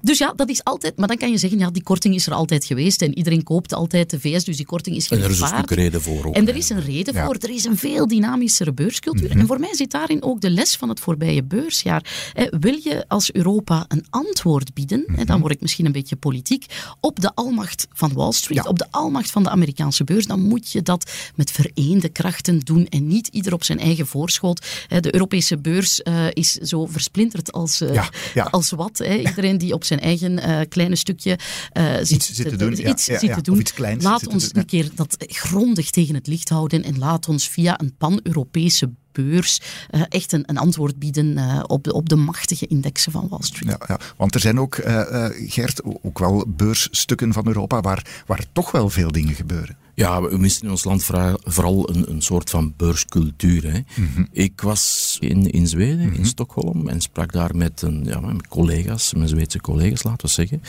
Dus 0.00 0.18
ja, 0.18 0.32
dat 0.36 0.48
is 0.48 0.64
altijd. 0.64 0.96
Maar 0.96 1.08
dan 1.08 1.16
kan 1.16 1.30
je 1.30 1.38
zeggen, 1.38 1.58
ja, 1.58 1.70
die 1.70 1.82
korting 1.82 2.14
is 2.14 2.26
er 2.26 2.32
altijd 2.32 2.64
geweest 2.64 3.02
en 3.02 3.16
iedereen 3.16 3.42
koopt 3.42 3.74
altijd 3.74 4.10
de 4.10 4.20
VS, 4.20 4.44
dus 4.44 4.56
die 4.56 4.66
korting 4.66 4.96
is 4.96 5.06
geen 5.06 5.18
En 5.18 5.24
er 5.24 5.30
is 5.30 5.40
een 5.40 5.46
stuk 5.46 5.70
reden 5.70 6.02
voor 6.02 6.24
ook. 6.24 6.34
En 6.34 6.48
er 6.48 6.56
is 6.56 6.68
een 6.70 6.80
reden 6.80 7.14
Ja. 7.14 7.24
voor. 7.24 7.36
Er 7.40 7.50
is 7.50 7.64
een 7.64 7.76
veel 7.76 8.06
dynamischere 8.08 8.72
beurscultuur. 8.72 9.28
Mhm. 9.28 9.38
En 9.38 9.46
voor 9.46 9.60
mij 9.60 9.74
zit 9.74 9.90
daarin 9.90 10.22
ook 10.22 10.40
de 10.40 10.50
les 10.50 10.76
van 10.76 10.88
het 10.88 11.00
voorbije 11.00 11.42
beursjaar. 11.44 12.30
Eh, 12.34 12.46
wil 12.60 12.78
je 12.82 13.04
als 13.08 13.32
Europa 13.32 13.84
een 13.88 14.04
antwoord 14.10 14.74
bieden, 14.74 15.04
Mhm. 15.06 15.18
eh, 15.20 15.26
dan 15.26 15.40
word 15.40 15.52
ik 15.52 15.60
misschien 15.60 15.86
een 15.86 15.92
beetje 15.92 16.16
politiek, 16.16 16.66
op 17.00 17.20
de 17.20 17.34
almacht 17.34 17.86
van 17.92 18.12
Wall 18.12 18.32
Street, 18.32 18.62
Ja. 18.62 18.68
op 18.70 18.78
de 18.78 18.86
almacht 18.90 19.30
van 19.30 19.42
de 19.42 19.50
Amerikaanse 19.50 20.04
beurs, 20.04 20.26
dan 20.26 20.40
moet 20.40 20.72
je 20.72 20.82
dat 20.82 21.10
met 21.34 21.50
vereende 21.50 22.08
krachten 22.08 22.58
doen 22.58 22.86
en 22.86 23.06
niet 23.06 23.26
ieder 23.28 23.52
op 23.52 23.64
zijn 23.64 23.78
eigen 23.82 24.06
voorschoot. 24.06 24.66
Eh, 24.88 25.00
De 25.00 25.14
Europese 25.14 25.58
beurs 25.58 26.02
eh, 26.02 26.26
is 26.32 26.52
zo 26.52 26.86
versplinterd 26.86 27.52
als, 27.52 27.80
eh, 27.80 27.94
Ja, 27.94 28.10
ja. 28.34 28.42
als 28.50 28.70
wat. 28.70 29.00
Iedereen 29.00 29.58
die 29.58 29.74
op 29.74 29.84
zijn 29.84 30.00
eigen 30.00 30.38
eh, 30.38 30.60
kleine 30.68 30.96
stukje 30.96 31.38
eh, 31.72 31.94
zit, 32.02 32.34
te 32.34 32.56
doen, 32.56 32.88
iets 32.88 33.06
ja, 33.06 33.18
zit 33.18 33.34
te 33.34 33.40
doen. 33.42 33.58
iets 33.58 33.72
Laat 33.98 34.26
ons 34.26 34.50
een 34.52 34.66
keer 34.66 34.88
dat 34.94 35.16
grondig 35.18 35.90
tegen 35.90 36.14
het 36.14 36.26
licht 36.26 36.48
houden 36.48 36.82
en 36.82 36.98
laat 36.98 37.28
ons 37.28 37.48
via 37.48 37.80
een 37.80 37.94
pan-Europese 37.96 38.90
beurs 39.12 39.60
eh, 39.90 40.02
echt 40.08 40.32
een, 40.32 40.42
een 40.46 40.58
antwoord 40.58 40.98
bieden 40.98 41.38
eh, 41.38 41.62
op, 41.66 41.84
de, 41.84 41.92
op 41.92 42.08
de 42.08 42.16
machtige 42.16 42.66
indexen 42.66 43.12
van 43.12 43.28
Wall 43.28 43.42
Street. 43.42 43.70
Ja, 43.70 43.86
ja, 43.88 43.98
want 44.16 44.34
er 44.34 44.40
zijn 44.40 44.60
ook, 44.60 44.74
eh, 44.74 45.24
eh, 45.24 45.50
Gert, 45.50 45.80
ook 46.02 46.18
wel 46.18 46.44
beursstukken 46.48 47.32
van 47.32 47.46
Europa 47.46 47.80
waar, 47.80 48.22
waar 48.26 48.44
toch 48.52 48.70
wel 48.70 48.88
veel 48.88 49.12
dingen 49.12 49.34
gebeuren. 49.34 49.76
Ja, 49.94 50.22
we 50.22 50.38
missen 50.38 50.64
in 50.64 50.70
ons 50.70 50.84
land 50.84 51.04
vooral 51.44 51.90
een, 51.90 52.10
een 52.10 52.22
soort 52.22 52.50
van 52.50 52.74
beurscultuur. 52.76 53.72
Hè. 53.72 53.80
Mhm. 53.94 54.24
Ik 54.30 54.60
was 54.60 55.16
in, 55.20 55.50
in 55.50 55.66
Zweden, 55.66 56.14
in 56.14 56.26
Stockholm, 56.26 56.88
en 56.88 57.00
sprak 57.00 57.32
daar 57.32 57.56
met, 57.56 57.82
een, 57.82 58.04
ja, 58.04 58.20
met 58.20 58.48
collega's, 58.48 59.14
mijn 59.14 59.28
Zweedse 59.28 59.60
collega's, 59.60 60.02
laten 60.02 60.26
we 60.26 60.32
zeggen. 60.32 60.62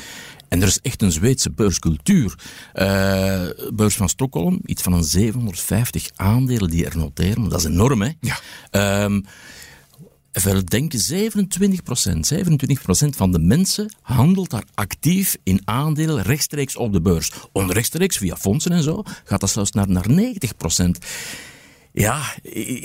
En 0.54 0.62
er 0.62 0.68
is 0.68 0.82
echt 0.82 1.02
een 1.02 1.12
Zweedse 1.12 1.52
beurscultuur. 1.52 2.36
Eh, 2.74 3.46
beurs 3.74 3.96
van 3.96 4.10
Stockholm, 4.10 4.60
iets 4.66 4.82
van 4.82 4.94
een 4.94 5.04
750 5.04 6.10
aandelen 6.16 6.70
die 6.70 6.86
er 6.86 6.98
noteren. 6.98 7.50
Dat 7.50 7.60
is 7.60 7.66
enorm, 7.66 8.02
hè? 8.02 8.10
Ja. 8.20 8.40
Ehm, 8.70 9.22
Even 10.32 10.66
denken, 10.66 11.00
27 11.00 11.98
27 12.26 13.16
van 13.16 13.32
de 13.32 13.40
mensen 13.40 13.96
handelt 14.02 14.50
daar 14.50 14.64
actief 14.74 15.38
in 15.44 15.62
aandelen 15.66 16.22
rechtstreeks 16.22 16.76
op 16.76 16.94
de 16.94 17.02
beurs. 17.02 17.32
Onrechtstreeks, 17.52 18.18
via 18.18 18.36
fondsen 18.36 18.72
en 18.72 18.84
zo, 18.84 19.04
gaat 19.24 19.40
dat 19.40 19.50
zelfs 19.50 19.72
naar, 19.72 19.90
naar 19.90 20.10
90 20.10 20.54
Ja, 21.96 22.22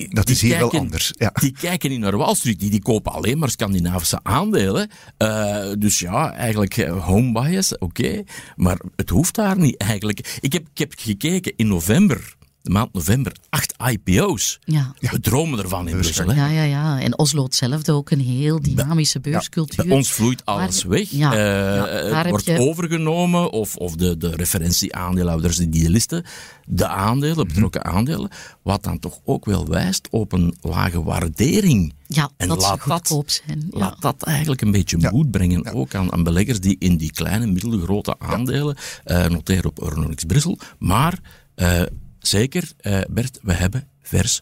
Dat 0.09 0.29
is 0.29 0.41
hier 0.41 0.59
wel 0.59 0.73
anders, 0.73 1.13
ja. 1.17 1.31
Die 1.41 1.53
kijken 1.53 1.91
niet 1.91 2.01
naar 2.01 2.17
Wall 2.17 2.35
Street, 2.35 2.61
die, 2.61 2.71
die 2.71 2.83
kopen 2.83 3.13
alleen 3.13 3.39
maar 3.39 3.51
Scandinavische 3.51 4.21
aandelen. 4.23 4.91
Eh, 5.17 5.73
dus 5.79 5.99
ja, 5.99 6.33
eigenlijk 6.33 6.77
eh, 6.77 7.05
home 7.07 7.33
bias, 7.33 7.79
oké. 7.79 8.23
Maar 8.57 8.81
het 8.97 9.11
hoeft 9.11 9.35
daar 9.35 9.59
niet 9.59 9.77
eigenlijk. 9.77 10.39
Ik 10.41 10.53
heb, 10.53 10.67
ik 10.71 10.79
heb 10.79 10.93
gekeken 10.97 11.53
in 11.57 11.69
november, 11.69 12.37
de 12.63 12.71
maand 12.71 12.93
november, 12.93 13.33
acht 13.49 13.75
IPO's. 13.91 14.59
Ja. 14.65 14.95
We 15.01 15.21
dromen 15.21 15.59
ervan 15.59 15.89
in. 15.89 15.95
Brussel. 15.99 16.29
Hè? 16.29 16.35
Ja, 16.35 16.47
ja, 16.49 16.63
ja. 16.63 17.01
En 17.01 17.19
Oslo 17.19 17.43
hetzelfde, 17.45 17.93
ook 17.93 18.11
een 18.11 18.21
heel 18.21 18.63
dynamische 18.63 19.21
beurscultuur. 19.21 19.87
Bij 19.87 19.97
ons 19.97 20.11
vloeit 20.11 20.45
alles 20.45 20.85
Maar- 20.85 20.99
weg. 20.99 21.11
ja, 21.11 21.33
Eh, 21.33 22.11
ja, 22.11 22.19
het 22.19 22.29
wordt 22.31 22.45
je- 22.45 22.59
overgenomen, 22.59 23.51
of, 23.53 23.77
of 23.77 23.95
de, 23.97 24.17
de 24.17 24.31
referentie-aandeelhouders 24.37 25.57
die 25.57 25.69
die 25.69 25.91
listen, 25.91 26.25
de 26.67 26.89
aandelen, 26.89 27.37
Mhm. 27.37 27.47
betrokken 27.47 27.85
aandelen, 27.85 28.31
wat 28.63 28.83
dan 28.83 28.99
toch 28.99 29.19
ook 29.25 29.45
wel 29.45 29.67
wijst 29.69 30.09
op 30.11 30.33
een 30.33 30.57
lage 30.61 31.03
waardering. 31.03 31.93
Ja, 32.07 32.31
en 32.37 32.49
dat 32.49 32.63
ze 32.63 32.69
laat 32.69 32.79
dat, 32.79 32.93
goedkoop 32.93 33.31
zijn. 33.31 33.67
Ja. 33.71 33.79
laat 33.79 34.01
dat 34.01 34.23
eigenlijk 34.23 34.61
een 34.61 34.71
beetje 34.71 34.99
Ja. 35.01 35.11
moed 35.11 35.31
brengen, 35.31 35.73
ook 35.75 35.95
aan, 35.95 36.13
aan 36.13 36.23
beleggers 36.23 36.61
die 36.61 36.77
in 36.79 36.97
die 36.97 37.13
kleine, 37.13 37.47
middelgrote 37.47 38.19
aandelen 38.19 38.77
eh, 39.05 39.27
noteren 39.27 39.65
op 39.71 39.83
Euronext 39.83 40.27
Brussel. 40.27 40.59
Maar 40.79 41.19
eh, 41.55 41.83
zeker, 42.19 42.73
eh, 42.77 43.01
Bert, 43.11 43.39
we 43.43 43.53
hebben 43.53 43.89
vers 44.03 44.41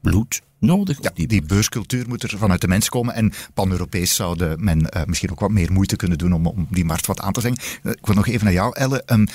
bloed 0.00 0.42
nodig. 0.58 0.98
Ja, 1.02 1.10
die 1.14 1.26
die 1.26 1.42
beurscultuur 1.42 2.08
moet 2.08 2.22
er 2.22 2.38
vanuit 2.38 2.60
de 2.60 2.68
mens 2.68 2.88
komen. 2.88 3.14
En 3.14 3.32
pan-Europees 3.54 4.14
zou 4.14 4.56
men 4.56 4.90
eh, 4.90 5.04
misschien 5.04 5.30
ook 5.30 5.40
wat 5.40 5.50
meer 5.50 5.72
moeite 5.72 5.96
kunnen 5.96 6.18
doen 6.18 6.32
om, 6.32 6.46
om 6.46 6.66
die 6.70 6.84
markt 6.84 7.06
wat 7.06 7.20
aan 7.20 7.32
te 7.32 7.40
zeggen. 7.40 7.60
Eh, 7.82 7.92
ik 7.92 8.06
wil 8.06 8.14
nog 8.14 8.26
even 8.26 8.44
naar 8.44 8.52
jou, 8.52 8.74
Elle. 8.76 9.02
Ehm, 9.02 9.26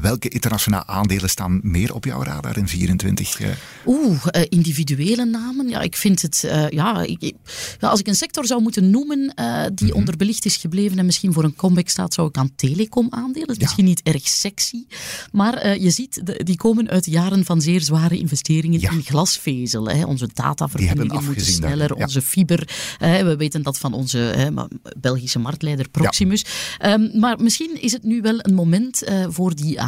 welke 0.00 0.28
internationale 0.28 0.86
aandelen 0.86 1.30
staan 1.30 1.60
meer 1.62 1.94
op 1.94 2.04
jouw 2.04 2.22
radar 2.22 2.56
in 2.56 2.68
24? 2.68 3.40
eh? 3.40 3.48
Oeh, 3.86 4.22
eh, 4.30 4.42
individuele 4.48 5.24
namen. 5.24 5.68
Ja, 5.68 5.80
ik 5.80 5.96
vind 5.96 6.22
het. 6.22 6.44
eh, 6.44 6.68
ja, 6.68 7.02
ik, 7.02 7.32
ja, 7.80 7.88
als 7.88 8.00
ik 8.00 8.06
een 8.06 8.14
sector 8.14 8.46
zou 8.46 8.62
moeten 8.62 8.90
noemen 8.90 9.32
die 9.74 9.88
Mhm. 9.88 9.96
onderbelicht 9.96 10.44
is 10.44 10.56
gebleven 10.56 10.98
en 10.98 11.06
misschien 11.06 11.32
voor 11.32 11.44
een 11.44 11.54
comeback 11.56 11.88
staat, 11.88 12.14
zou 12.14 12.28
ik 12.28 12.36
aan 12.36 12.50
telecom 12.56 13.06
aandelen. 13.10 13.46
Dat 13.46 13.56
is 13.56 13.62
misschien 13.62 13.84
niet 13.84 14.00
erg 14.02 14.28
sexy, 14.28 14.84
maar 15.32 15.78
je 15.80 15.90
ziet, 15.90 16.20
de- 16.26 16.44
die 16.44 16.56
komen 16.56 16.88
uit 16.88 17.06
jaren 17.06 17.44
van 17.44 17.60
zeer 17.60 17.80
zware 17.80 18.18
investeringen 18.18 18.80
Ja. 18.80 18.90
in 18.90 19.02
glasvezel. 19.02 19.86
Hè. 19.88 20.04
Onze 20.04 20.28
dataverbindingen 20.34 21.24
moeten 21.24 21.44
sneller, 21.46 21.94
onze 21.94 22.22
fiber. 22.22 22.68
we 22.98 23.34
weten 23.38 23.62
dat 23.62 23.78
van 23.78 23.92
onze 23.92 24.50
Belgische 25.00 25.38
marktleider 25.38 25.88
Proximus. 25.88 26.44
Ehm, 26.78 27.18
maar 27.18 27.40
misschien 27.42 27.82
is 27.82 27.92
het 27.92 28.02
nu 28.02 28.20
wel 28.20 28.38
een 28.38 28.54
moment 28.54 29.02
voor 29.28 29.54
die 29.54 29.80
aandelen 29.80 29.86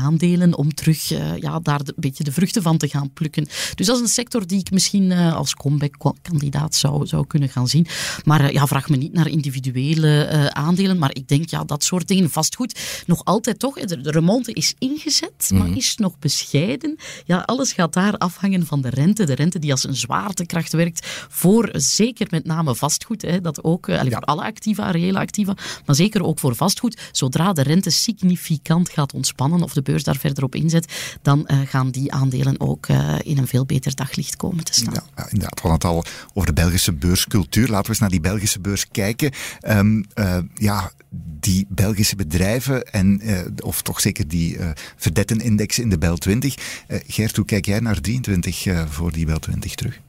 om 0.54 0.74
terug 0.74 1.12
eh, 1.12 1.36
ja, 1.36 1.58
daar 1.58 1.80
een 1.80 1.92
beetje 1.96 2.24
de 2.24 2.32
vruchten 2.32 2.62
van 2.62 2.76
te 2.76 2.88
gaan 2.88 3.12
plukken. 3.12 3.48
Dus 3.74 3.86
dat 3.86 3.96
is 3.96 4.02
een 4.02 4.08
sector 4.08 4.46
die 4.46 4.58
ik 4.58 4.70
misschien 4.70 5.12
eh, 5.12 5.36
als 5.36 5.54
comeback-kandidaat 5.54 6.74
zou, 6.74 7.06
zou 7.06 7.26
kunnen 7.26 7.48
gaan 7.48 7.68
zien. 7.68 7.86
Maar 8.24 8.40
eh, 8.40 8.50
ja, 8.50 8.66
vraag 8.66 8.88
me 8.88 8.96
niet 8.96 9.12
naar 9.12 9.28
individuele 9.28 10.48
aandelen, 10.52 10.98
maar 10.98 11.14
ik 11.14 11.28
denk 11.28 11.48
ja, 11.48 11.64
dat 11.64 11.84
soort 11.84 12.08
dingen. 12.08 12.30
Vastgoed, 12.30 12.80
nog 13.06 13.24
altijd 13.24 13.58
toch, 13.58 13.80
de, 13.80 14.00
de 14.00 14.10
remonte 14.10 14.52
is 14.52 14.74
ingezet, 14.78 15.50
maar 15.54 15.76
is 15.76 15.96
nog 15.96 16.18
bescheiden. 16.18 16.96
Ja, 17.24 17.38
alles 17.38 17.72
gaat 17.72 17.92
daar 17.92 18.16
afhangen 18.16 18.66
van 18.66 18.80
de 18.80 18.88
rente. 18.90 19.24
De 19.24 19.34
rente 19.34 19.58
die 19.58 19.70
als 19.70 19.84
een 19.84 19.96
zwaartekracht 19.96 20.72
werkt 20.72 21.06
voor 21.28 21.68
zeker 21.72 22.26
met 22.30 22.44
name 22.44 22.74
vastgoed. 22.74 23.22
Hè, 23.22 23.40
dat 23.40 23.64
ook, 23.64 23.88
allee, 23.88 24.10
voor 24.10 24.20
alle 24.20 24.42
activa, 24.42 24.90
reële 24.90 25.18
activa, 25.18 25.54
maar 25.86 25.94
zeker 25.94 26.24
ook 26.24 26.38
voor 26.38 26.54
vastgoed. 26.54 27.00
Zodra 27.12 27.52
de 27.52 27.62
rente 27.62 27.90
significant 27.90 28.88
gaat 28.88 29.14
ontspannen 29.14 29.62
of 29.62 29.72
de 29.72 29.82
beurs 29.90 30.04
daar 30.04 30.16
verder 30.16 30.44
op 30.44 30.54
inzet, 30.54 30.92
dan 31.22 31.46
eh, 31.46 31.58
gaan 31.66 31.90
die 31.90 32.12
aandelen 32.12 32.60
ook 32.60 32.86
eh, 32.86 33.14
in 33.22 33.38
een 33.38 33.46
veel 33.46 33.66
beter 33.66 33.94
daglicht 33.94 34.36
komen 34.36 34.64
te 34.64 34.72
staan. 34.72 34.94
Ja, 34.94 35.02
ja, 35.16 35.24
inderdaad. 35.24 35.60
We 35.62 35.68
hadden 35.68 35.90
het 35.90 35.98
al 35.98 36.04
over 36.34 36.54
de 36.54 36.60
Belgische 36.62 36.92
beurscultuur. 36.92 37.68
Laten 37.68 37.82
we 37.82 37.88
eens 37.88 37.98
naar 37.98 38.10
die 38.10 38.20
Belgische 38.20 38.60
beurs 38.60 38.88
kijken. 38.90 39.30
Ehm, 39.60 40.02
eh, 40.14 40.38
ja, 40.54 40.92
die 41.40 41.66
Belgische 41.68 42.16
bedrijven 42.16 42.92
en, 42.92 43.20
eh, 43.20 43.40
of 43.64 43.82
toch 43.82 44.00
zeker 44.00 44.28
die 44.28 44.56
eh 44.56 44.70
verdettenindex 44.96 45.78
in 45.78 45.88
de 45.88 45.98
Bel 45.98 46.16
20. 46.16 46.54
Eh, 46.86 46.98
Gert, 47.06 47.36
hoe 47.36 47.44
kijk 47.44 47.66
jij 47.66 47.80
naar 47.80 48.00
23 48.00 48.66
eh, 48.66 48.86
voor 48.88 49.12
die 49.12 49.26
Bel 49.26 49.38
20 49.38 49.74
terug? 49.74 50.00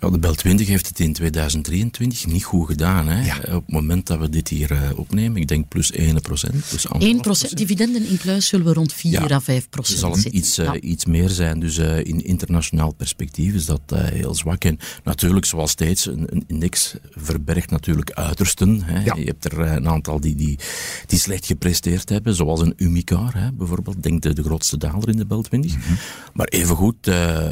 Ja, 0.00 0.10
de 0.10 0.18
Bel 0.18 0.34
20 0.34 0.66
heeft 0.66 0.88
het 0.88 1.00
in 1.00 1.12
2023 1.12 2.26
niet 2.26 2.44
goed 2.44 2.66
gedaan. 2.66 3.08
Hè? 3.08 3.24
Ja. 3.24 3.36
Op 3.36 3.64
het 3.66 3.72
moment 3.72 4.06
dat 4.06 4.18
we 4.18 4.28
dit 4.28 4.48
hier 4.48 4.72
uh, 4.72 4.98
opnemen, 4.98 5.40
ik 5.40 5.48
denk 5.48 5.68
plus 5.68 5.92
1 5.92 6.20
procent. 6.20 6.70
Dus 6.70 6.86
1 6.86 7.20
procent. 7.20 7.56
Dividenden 7.56 8.06
in 8.06 8.18
kluis 8.18 8.46
zullen 8.46 8.66
we 8.66 8.72
rond 8.72 8.92
4 8.92 9.17
ja. 9.26 9.34
à 9.34 9.40
5 9.40 9.68
procent 9.68 9.98
zal 9.98 10.10
het 10.10 10.24
iets, 10.24 10.58
uh, 10.58 10.66
ja. 10.66 10.80
iets 10.80 11.04
meer 11.04 11.28
zijn. 11.28 11.60
Dus 11.60 11.78
uh, 11.78 11.98
in 11.98 12.24
internationaal 12.24 12.92
perspectief 12.92 13.54
is 13.54 13.66
dat 13.66 13.80
heel 13.86 14.34
zwak. 14.34 14.64
En 14.64 14.78
natuurlijk, 15.04 15.46
zoals 15.46 15.70
steeds, 15.70 16.06
een, 16.06 16.26
een 16.30 16.44
index 16.46 16.96
verbergt 17.10 17.70
natuurlijk 17.70 18.10
uitersten. 18.10 18.82
Hè? 18.82 19.04
Ja. 19.04 19.14
Je 19.14 19.24
hebt 19.24 19.44
er 19.44 19.58
een 19.60 19.88
aantal 19.88 20.20
die, 20.20 20.34
die, 20.34 20.58
die 21.06 21.18
slecht 21.18 21.46
gepresteerd 21.46 22.08
hebben, 22.08 22.34
zoals 22.34 22.60
een 22.60 22.74
Umicar 22.76 23.34
hè, 23.34 23.52
bijvoorbeeld. 23.52 24.02
Denk 24.02 24.22
de, 24.22 24.32
de 24.32 24.42
grootste 24.42 24.76
daler 24.76 25.08
in 25.08 25.16
de 25.16 25.26
Bel 25.26 25.42
20. 25.42 25.74
Mm 25.74 25.80
-hmm. 25.80 25.96
Maar 26.32 26.46
evengoed 26.46 27.06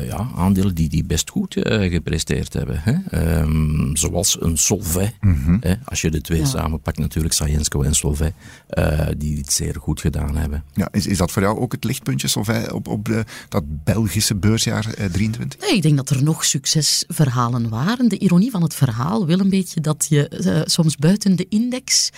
ja, 0.07 0.31
aandelen 0.37 0.74
die, 0.74 0.88
die 0.88 1.05
best 1.05 1.31
goed 1.31 1.57
gepresteerd 1.68 2.52
hebben. 2.52 2.81
Hè? 2.83 3.40
Um, 3.40 3.96
zoals 3.96 4.37
een 4.40 4.59
Solvay. 4.59 5.14
Mm 5.20 5.42
-hmm. 5.44 5.57
hè? 5.61 5.74
Als 5.85 6.00
je 6.00 6.11
de 6.11 6.20
twee 6.20 6.40
ja. 6.40 6.46
samenpakt, 6.46 6.98
natuurlijk 6.98 7.35
Syensco 7.35 7.83
en 7.83 7.94
Solvay, 7.94 8.35
uh, 8.79 9.07
die 9.16 9.38
het 9.38 9.52
zeer 9.52 9.76
goed 9.81 10.00
gedaan 10.00 10.37
hebben. 10.37 10.64
Ja, 10.74 10.88
is, 10.92 11.07
is 11.07 11.18
dat 11.18 11.31
voor 11.31 11.45
jou 11.46 11.59
ook 11.59 11.72
het 11.72 11.85
lichtpuntje, 11.85 12.28
Solvay, 12.28 12.66
op, 12.66 12.88
op 12.88 13.04
de, 13.04 13.24
dat 13.48 13.64
Belgische 13.66 14.35
beursjaar 14.35 14.94
eh, 14.94 15.06
23? 15.06 15.61
Nee, 15.61 15.76
ik 15.76 15.82
denk 15.82 15.96
dat 15.96 16.11
er 16.11 16.22
nog 16.22 16.44
succesverhalen 16.44 17.68
waren. 17.68 18.09
De 18.09 18.18
ironie 18.18 18.50
van 18.50 18.62
het 18.62 18.74
verhaal 18.74 19.26
wil 19.26 19.40
een 19.40 19.50
beetje 19.50 19.80
dat 19.80 20.06
je 20.09 20.42
uh, 20.44 20.61
soms 20.64 20.96
buiten 20.96 21.37
de 21.37 21.46
index 21.48 22.11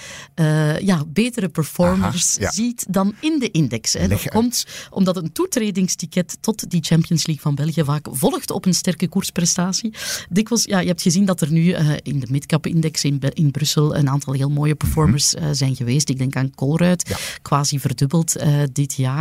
ja, 0.80 1.04
betere 1.06 1.48
performers 1.48 2.36
Aha, 2.38 2.46
ja. 2.46 2.50
ziet 2.50 2.86
dan 2.88 3.14
in 3.20 3.38
de 3.38 3.50
index. 3.50 3.92
Hè. 3.92 4.08
Dat 4.08 4.28
komt 4.28 4.66
omdat 4.90 5.16
een 5.16 5.32
toetredingsticket 5.32 6.36
tot 6.40 6.70
die 6.70 6.82
Champions 6.82 7.26
League 7.26 7.42
van 7.42 7.54
België 7.54 7.84
vaak 7.84 8.06
volgt 8.10 8.50
op 8.50 8.66
een 8.66 8.74
sterke 8.74 9.08
koersprestatie. 9.08 9.94
Dikwijls, 10.30 10.64
ja, 10.64 10.78
je 10.78 10.86
hebt 10.86 11.02
gezien 11.02 11.24
dat 11.24 11.40
er 11.40 11.52
nu 11.52 11.62
uh, 11.62 11.90
in 12.02 12.20
de 12.20 12.26
midcap-index 12.30 13.04
in, 13.04 13.20
in 13.32 13.50
Brussel 13.50 13.96
een 13.96 14.08
aantal 14.08 14.32
heel 14.32 14.50
mooie 14.50 14.74
performers 14.74 15.34
uh, 15.34 15.48
zijn 15.52 15.76
geweest. 15.76 16.08
Ik 16.08 16.18
denk 16.18 16.36
aan 16.36 16.54
Colruyt, 16.54 17.08
ja. 17.08 17.16
quasi 17.42 17.80
verdubbeld 17.80 18.36
dit 18.72 18.94
jaar. 18.94 19.17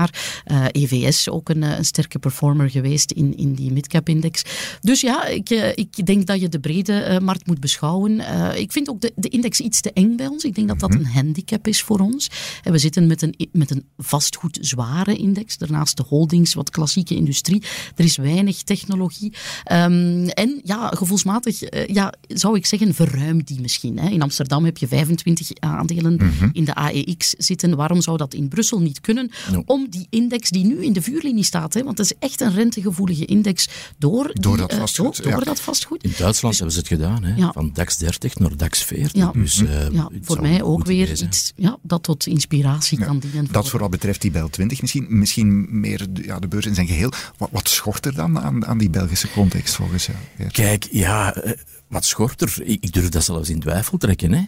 EVS 0.71 1.29
ook 1.29 1.49
een, 1.49 1.61
een, 1.61 1.85
sterke 1.85 2.19
performer 2.19 2.69
geweest 2.69 3.11
in, 3.11 3.37
in 3.37 3.53
die 3.53 3.71
midcap-index. 3.71 4.41
Dus 4.81 5.01
ja, 5.01 5.25
ik, 5.25 5.49
ik 5.75 6.05
denk 6.05 6.27
dat 6.27 6.39
je 6.39 6.49
de 6.49 6.59
brede 6.59 7.19
markt 7.23 7.47
moet 7.47 7.59
beschouwen. 7.59 8.19
ik 8.57 8.71
vind 8.71 8.89
ook 8.89 9.01
de, 9.01 9.11
de 9.15 9.29
index 9.29 9.59
iets 9.59 9.81
te 9.81 9.91
eng 9.93 10.15
bij 10.15 10.27
ons. 10.27 10.43
Ik 10.43 10.55
denk 10.55 10.67
dat 10.67 10.79
dat 10.79 10.93
een 10.93 11.05
handicap 11.05 11.67
is 11.67 11.81
voor 11.81 11.99
ons. 11.99 12.29
En 12.63 12.71
we 12.71 12.77
zitten 12.77 13.07
met 13.07 13.21
een, 13.21 13.49
met 13.51 13.71
een 13.71 13.85
vastgoed 13.97 14.57
zware 14.61 15.15
index. 15.15 15.57
Daarnaast 15.57 15.97
de 15.97 16.03
holdings, 16.03 16.53
wat 16.53 16.69
klassieke 16.69 17.15
industrie. 17.15 17.63
Er 17.95 18.05
is 18.05 18.17
weinig 18.17 18.63
technologie. 18.63 19.33
Um, 19.71 20.27
en 20.27 20.61
ja, 20.63 20.87
gevoelsmatig 20.87 21.73
uh, 21.73 21.87
ja, 21.87 22.13
zou 22.27 22.55
ik 22.55 22.65
zeggen, 22.65 22.93
verruim 22.93 23.43
die 23.43 23.61
misschien. 23.61 23.99
Hè. 23.99 24.09
In 24.09 24.21
Amsterdam 24.21 24.65
heb 24.65 24.77
je 24.77 24.87
25 24.87 25.49
aandelen 25.59 26.13
mm 26.13 26.31
-hmm. 26.39 26.49
in 26.53 26.65
de 26.65 26.75
AEX 26.75 27.29
zitten. 27.37 27.75
Waarom 27.75 28.01
zou 28.01 28.17
dat 28.17 28.33
in 28.33 28.47
Brussel 28.47 28.79
niet 28.79 29.01
kunnen? 29.01 29.31
No. 29.51 29.63
Om 29.65 29.86
die 29.89 30.07
index 30.09 30.49
die 30.49 30.65
nu 30.65 30.83
in 30.83 30.93
de 30.93 31.01
vuurlinie 31.01 31.43
staat, 31.43 31.73
hè, 31.73 31.83
want 31.83 31.97
het 31.97 32.11
is 32.11 32.17
echt 32.19 32.41
een 32.41 32.53
rentegevoelige 32.53 33.25
index, 33.25 33.67
door, 33.97 34.29
door, 34.33 34.57
die, 34.57 34.67
dat, 34.67 34.77
vastgoed, 34.77 35.17
uh, 35.17 35.23
door, 35.23 35.33
door 35.33 35.45
dat 35.45 35.59
vastgoed. 35.59 36.03
In 36.03 36.13
Duitsland 36.17 36.41
dus, 36.41 36.57
hebben 36.57 36.71
ze 36.71 36.79
het 36.79 36.87
gedaan, 36.87 37.23
hè? 37.23 37.35
Ja. 37.35 37.51
van 37.51 37.69
DAX 37.73 37.97
30 37.97 38.39
naar 38.39 38.57
DAX 38.57 38.83
40. 38.83 39.11
Ja, 39.13 39.31
dus, 39.31 39.57
uh, 39.57 39.89
ja 39.91 40.09
voor 40.21 40.41
mij 40.41 40.61
ook 40.61 40.85
weer 40.85 41.11
iets 41.11 41.53
ja, 41.55 41.77
dat 41.81 42.03
tot 42.03 42.25
inspiratie 42.25 42.99
kan 42.99 43.19
dienen. 43.19 43.47
Dat 43.51 43.69
voor 43.69 43.79
wat 43.79 43.89
betreft 43.89 44.21
die 44.21 44.31
Bel 44.31 44.49
20 44.49 44.81
misschien, 44.81 45.05
misschien 45.09 45.79
meer 45.79 46.07
ja, 46.13 46.39
de 46.39 46.47
beurs 46.47 46.65
in 46.65 46.75
zijn 46.75 46.87
geheel. 46.87 47.11
Wat, 47.37 47.49
wat 47.51 47.69
schort 47.69 48.05
er 48.05 48.15
dan 48.15 48.39
aan, 48.39 48.65
aan 48.65 48.77
die 48.77 48.89
Belgische 48.89 49.31
context 49.31 49.75
volgens 49.75 50.05
jou? 50.05 50.49
Kijk, 50.51 50.87
ja, 50.91 51.35
wat 51.87 52.05
schort 52.05 52.41
er? 52.41 52.57
Ik, 52.63 52.83
ik 52.83 52.93
durf 52.93 53.09
dat 53.09 53.23
zelfs 53.23 53.49
in 53.49 53.59
twijfel 53.59 53.97
trekken. 53.97 54.31
Hè? 54.33 54.43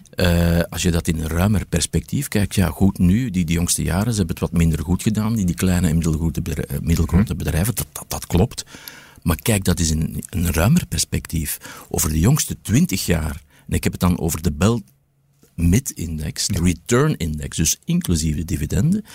Uh, 0.58 0.64
als 0.70 0.82
je 0.82 0.92
dat 0.92 1.08
in 1.08 1.20
een 1.20 1.28
ruimer 1.28 1.66
perspectief 1.66 2.28
kijkt, 2.28 2.56
ja 2.56 2.68
goed, 2.68 2.98
nu, 2.98 3.30
die, 3.30 3.46
die 3.46 3.56
jongste 3.56 3.84
jaren, 3.84 4.12
ze 4.12 4.18
hebben 4.18 4.36
het 4.36 4.50
wat 4.50 4.60
minder 4.60 4.84
goed 4.84 5.02
gedaan, 5.02 5.36
die, 5.36 5.46
die 5.46 5.56
kleine 5.56 5.88
en 5.88 5.94
middelgrote 5.94 6.42
bedrijven, 6.42 6.86
middelgrote 6.86 7.36
bedrijven 7.36 7.76
dat, 7.76 7.88
dat, 7.92 8.06
dat 8.08 8.28
klopt. 8.28 8.66
Maar 9.24 9.42
kijk 9.42 9.64
dat 9.64 9.80
is 9.80 9.92
in 9.92 10.24
een 10.30 10.54
ruimer 10.54 10.86
perspectief. 10.86 11.86
Over 11.90 12.10
de 12.10 12.20
jongste 12.20 12.58
twintig 12.62 13.06
jaar, 13.06 13.42
en 13.68 13.76
ik 13.76 13.84
heb 13.84 13.92
het 13.92 14.02
dan 14.02 14.20
over 14.20 14.42
de 14.42 14.52
Bel 14.52 14.82
Mid-index, 15.56 16.48
de 16.48 16.60
Return 16.64 17.18
Index, 17.18 17.58
dus 17.58 17.80
inclusief 17.86 18.36
de 18.36 18.46
dividenden, 18.46 19.06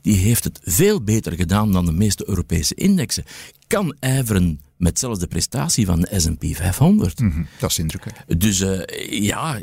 die 0.00 0.16
heeft 0.16 0.44
het 0.44 0.60
veel 0.62 1.02
beter 1.02 1.32
gedaan 1.32 1.72
dan 1.72 1.84
de 1.84 1.92
meeste 1.92 2.28
Europese 2.28 2.74
indexen. 2.74 3.24
Kan 3.72 3.96
ijveren 3.98 4.60
met 4.76 4.98
zelfs 4.98 5.18
de 5.18 5.26
prestatie 5.26 5.86
van 5.86 6.00
de 6.00 6.20
S&P 6.20 6.44
500. 6.56 7.20
Mm 7.20 7.30
-hmm, 7.30 7.46
dat 7.58 7.70
is 7.70 7.78
indrukwekkend. 7.78 8.40
Dus 8.40 8.60
uh, 8.60 8.82
ja, 9.10 9.58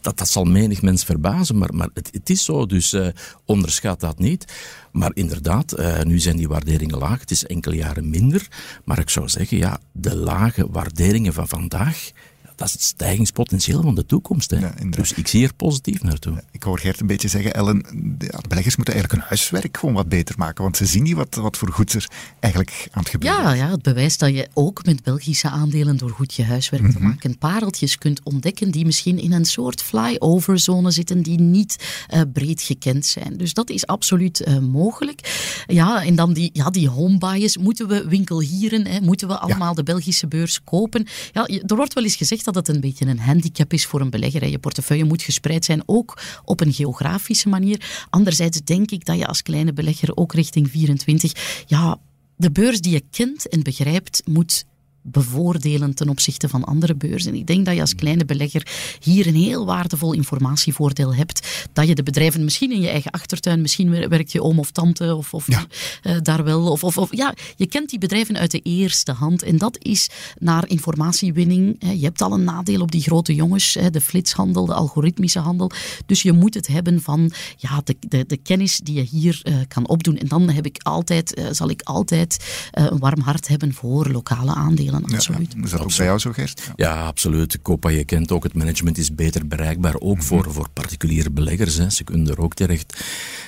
dat, 0.00 0.18
dat 0.18 0.28
zal 0.28 0.44
menig 0.44 0.82
mens 0.82 1.04
verbazen, 1.04 1.58
maar, 1.58 1.74
maar 1.74 1.88
het, 1.94 2.08
het 2.12 2.30
is 2.30 2.44
zo, 2.44 2.66
dus 2.66 2.92
uh, 2.92 3.06
onderschat 3.44 4.00
dat 4.00 4.18
niet. 4.18 4.52
Maar 4.92 5.10
inderdaad, 5.14 5.78
uh, 5.78 6.02
nu 6.02 6.18
zijn 6.18 6.36
die 6.36 6.48
waarderingen 6.48 6.98
laag, 6.98 7.20
het 7.20 7.30
is 7.30 7.46
enkele 7.46 7.76
jaren 7.76 8.10
minder. 8.10 8.48
Maar 8.84 8.98
ik 8.98 9.10
zou 9.10 9.28
zeggen, 9.28 9.56
ja, 9.56 9.80
de 9.92 10.16
lage 10.16 10.70
waarderingen 10.70 11.32
van 11.32 11.48
vandaag 11.48 12.10
dat 12.56 12.66
is 12.66 12.72
het 12.72 12.82
stijgingspotentieel 12.82 13.82
van 13.82 13.94
de 13.94 14.06
toekomst. 14.06 14.50
Hè. 14.50 14.58
Ja, 14.58 14.74
dus 14.90 15.12
ik 15.12 15.28
zie 15.28 15.44
er 15.44 15.54
positief 15.54 16.02
naartoe. 16.02 16.32
Ja, 16.32 16.42
ik 16.50 16.62
hoor 16.62 16.78
Gert 16.78 17.00
een 17.00 17.06
beetje 17.06 17.28
zeggen, 17.28 17.54
Ellen, 17.54 17.78
de, 17.92 18.26
de 18.26 18.48
beleggers 18.48 18.76
moeten 18.76 18.94
eigenlijk 18.94 19.12
hun 19.12 19.28
huiswerk 19.28 19.76
gewoon 19.76 19.94
wat 19.94 20.08
beter 20.08 20.34
maken, 20.38 20.62
want 20.62 20.76
ze 20.76 20.86
zien 20.86 21.02
niet 21.02 21.14
wat, 21.14 21.34
wat 21.34 21.56
voor 21.56 21.72
goed 21.72 21.92
er 21.92 22.08
eigenlijk 22.40 22.88
aan 22.90 23.02
het 23.02 23.10
gebeuren 23.10 23.42
ja, 23.42 23.52
is. 23.52 23.58
Ja, 23.58 23.70
het 23.70 23.82
bewijst 23.82 24.18
dat 24.18 24.30
je 24.30 24.48
ook 24.52 24.84
met 24.84 25.02
Belgische 25.02 25.48
aandelen 25.48 25.96
door 25.96 26.10
goed 26.10 26.34
je 26.34 26.44
huiswerk 26.44 26.82
mm 26.82 26.90
-hmm. 26.90 26.98
te 26.98 27.04
maken 27.06 27.38
pareltjes 27.38 27.98
kunt 27.98 28.20
ontdekken 28.22 28.70
die 28.70 28.84
misschien 28.84 29.18
in 29.18 29.32
een 29.32 29.44
soort 29.44 29.82
flyover 29.82 30.58
zone 30.58 30.90
zitten 30.90 31.22
die 31.22 31.40
niet 31.40 32.04
uh, 32.14 32.20
breed 32.32 32.62
gekend 32.62 33.06
zijn. 33.06 33.36
Dus 33.36 33.54
dat 33.54 33.70
is 33.70 33.86
absoluut 33.86 34.46
uh, 34.46 34.58
mogelijk. 34.58 35.52
Ja, 35.66 36.04
en 36.04 36.14
dan 36.14 36.32
die, 36.32 36.50
ja, 36.52 36.70
die 36.70 36.88
home 36.88 37.18
bias. 37.18 37.56
Moeten 37.56 37.88
we 37.88 38.08
winkelhieren, 38.08 38.86
hè? 38.86 39.00
moeten 39.00 39.28
we 39.28 39.38
allemaal 39.38 39.68
ja. 39.68 39.74
de 39.74 39.82
Belgische 39.82 40.26
beurs 40.26 40.64
kopen? 40.64 41.06
Ja, 41.32 41.46
er 41.46 41.76
wordt 41.76 41.94
wel 41.94 42.04
eens 42.04 42.16
gezegd 42.16 42.43
dat 42.44 42.54
het 42.54 42.68
een 42.68 42.80
beetje 42.80 43.06
een 43.06 43.18
handicap 43.18 43.72
is 43.72 43.86
voor 43.86 44.00
een 44.00 44.10
belegger. 44.10 44.48
Je 44.48 44.58
portefeuille 44.58 45.04
moet 45.04 45.22
gespreid 45.22 45.64
zijn, 45.64 45.82
ook 45.86 46.22
op 46.44 46.60
een 46.60 46.72
geografische 46.72 47.48
manier. 47.48 48.06
Anderzijds 48.10 48.60
denk 48.64 48.90
ik 48.90 49.04
dat 49.04 49.18
je 49.18 49.26
als 49.26 49.42
kleine 49.42 49.72
belegger 49.72 50.16
ook 50.16 50.34
richting 50.34 50.70
24, 50.70 51.64
ja, 51.66 51.98
de 52.36 52.50
beurs 52.50 52.80
die 52.80 52.92
je 52.92 53.02
kent 53.10 53.48
en 53.48 53.62
begrijpt, 53.62 54.22
moet 54.24 54.64
bevoordelen 55.06 55.94
ten 55.94 56.08
opzichte 56.08 56.48
van 56.48 56.64
andere 56.64 56.94
beurzen. 56.94 57.34
Ik 57.34 57.46
denk 57.46 57.64
dat 57.64 57.74
je 57.74 57.80
als 57.80 57.94
kleine 57.94 58.24
belegger 58.24 58.66
hier 59.00 59.26
een 59.26 59.34
heel 59.34 59.66
waardevol 59.66 60.12
informatievoordeel 60.12 61.14
hebt. 61.14 61.66
Dat 61.72 61.88
je 61.88 61.94
de 61.94 62.02
bedrijven 62.02 62.44
misschien 62.44 62.72
in 62.72 62.80
je 62.80 62.88
eigen 62.88 63.10
achtertuin, 63.10 63.60
misschien 63.60 64.08
werkt 64.08 64.32
je 64.32 64.42
oom 64.42 64.58
of 64.58 64.70
tante 64.70 65.14
of, 65.14 65.34
of 65.34 65.46
ja. 65.46 65.66
uh, 66.02 66.16
daar 66.22 66.44
wel. 66.44 66.70
Of, 66.70 66.84
of, 66.84 66.98
of, 66.98 67.16
ja, 67.16 67.34
je 67.56 67.66
kent 67.66 67.90
die 67.90 67.98
bedrijven 67.98 68.36
uit 68.36 68.50
de 68.50 68.60
eerste 68.60 69.12
hand. 69.12 69.42
En 69.42 69.58
dat 69.58 69.78
is 69.78 70.10
naar 70.38 70.68
informatiewinning. 70.68 71.76
Je 71.78 72.04
hebt 72.04 72.22
al 72.22 72.32
een 72.32 72.44
nadeel 72.44 72.80
op 72.80 72.92
die 72.92 73.02
grote 73.02 73.34
jongens, 73.34 73.78
de 73.90 74.00
flitshandel, 74.00 74.66
de 74.66 74.74
algoritmische 74.74 75.38
handel. 75.38 75.70
Dus 76.06 76.22
je 76.22 76.32
moet 76.32 76.54
het 76.54 76.66
hebben 76.66 77.02
van 77.02 77.32
ja, 77.56 77.80
de, 77.84 77.96
de, 78.08 78.24
de 78.26 78.36
kennis 78.36 78.78
die 78.78 78.94
je 78.94 79.02
hier 79.02 79.40
uh, 79.42 79.56
kan 79.68 79.88
opdoen. 79.88 80.16
En 80.16 80.28
dan 80.28 80.50
heb 80.50 80.66
ik 80.66 80.78
altijd, 80.82 81.38
uh, 81.38 81.46
zal 81.50 81.68
ik 81.68 81.82
altijd 81.82 82.66
een 82.70 82.98
warm 82.98 83.20
hart 83.20 83.48
hebben 83.48 83.74
voor 83.74 84.10
lokale 84.10 84.54
aandelen. 84.54 84.93
Absoluut. 85.02 85.52
Ja, 85.56 85.62
is 85.64 85.70
dat 85.70 85.80
ook 85.80 85.96
bij 85.96 86.06
jou 86.06 86.18
zo, 86.18 86.32
Gert? 86.32 86.62
Ja, 86.64 86.72
ja 86.76 87.06
absoluut. 87.06 87.62
Copa, 87.62 87.88
je 87.88 88.04
kent 88.04 88.32
ook, 88.32 88.42
het 88.42 88.54
management 88.54 88.98
is 88.98 89.14
beter 89.14 89.46
bereikbaar, 89.46 89.94
ook 89.94 90.02
mm 90.02 90.08
-hmm. 90.08 90.22
voor, 90.22 90.52
voor 90.52 90.68
particuliere 90.70 91.30
beleggers. 91.30 91.76
Hè. 91.76 91.90
Ze 91.90 92.04
kunnen 92.04 92.28
er 92.28 92.40
ook 92.40 92.54
terecht. 92.54 93.04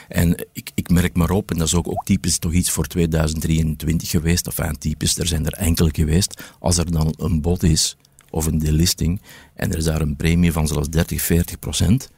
En 0.09 0.46
ik, 0.52 0.70
ik 0.74 0.90
merk 0.90 1.16
maar 1.16 1.30
op, 1.30 1.50
en 1.50 1.59
dat 1.59 1.66
is 1.66 1.74
ook, 1.74 1.88
ook 1.88 2.04
typisch 2.04 2.38
toch 2.38 2.52
iets 2.52 2.70
voor 2.70 2.87
2023 2.87 4.11
geweest, 4.11 4.46
of 4.46 4.59
enfin, 4.59 4.78
typisch, 4.78 5.18
er 5.18 5.26
zijn 5.26 5.46
er 5.46 5.52
enkele 5.52 5.90
geweest, 5.92 6.42
als 6.59 6.78
er 6.78 6.90
dan 6.90 7.14
een 7.18 7.40
bod 7.40 7.62
is, 7.62 7.96
of 8.30 8.46
een 8.46 8.59
delisting, 8.59 9.20
en 9.54 9.72
er 9.72 9.78
is 9.78 9.85
daar 9.85 10.00
een 10.00 10.16
premie 10.16 10.52
van 10.52 10.68
zelfs 10.68 10.88
30, 10.88 11.22
40 11.22 11.59
procent, 11.59 12.11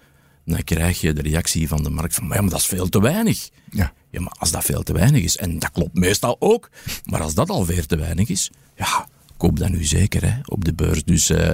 dan 0.45 0.65
krijg 0.65 1.01
je 1.01 1.13
de 1.13 1.23
reactie 1.23 1.69
van 1.69 1.83
de 1.83 1.91
markt 1.91 2.15
van, 2.15 2.29
ja, 2.29 2.41
maar 2.41 2.51
dat 2.51 2.61
is 2.61 2.67
veel 2.67 2.89
te 2.89 3.01
weinig. 3.01 3.49
Ja. 3.71 3.93
ja, 4.11 4.21
maar 4.21 4.35
als 4.39 4.51
dat 4.51 4.65
veel 4.65 4.83
te 4.83 4.93
weinig 4.93 5.23
is, 5.23 5.37
en 5.37 5.59
dat 5.59 5.71
klopt 5.71 5.95
meestal 5.95 6.37
ook, 6.39 6.71
maar 7.05 7.23
als 7.23 7.35
dat 7.35 7.51
al 7.51 7.65
veel 7.65 7.87
te 7.87 7.97
weinig 7.97 8.29
is, 8.29 8.51
ja, 8.77 9.09
koop 9.39 9.59
dat 9.59 9.69
nu 9.69 9.85
zeker 9.85 10.25
hè, 10.25 10.39
op 10.45 10.65
de 10.65 10.75
beurs. 10.75 11.05
Dus 11.05 11.31
uh, 11.31 11.51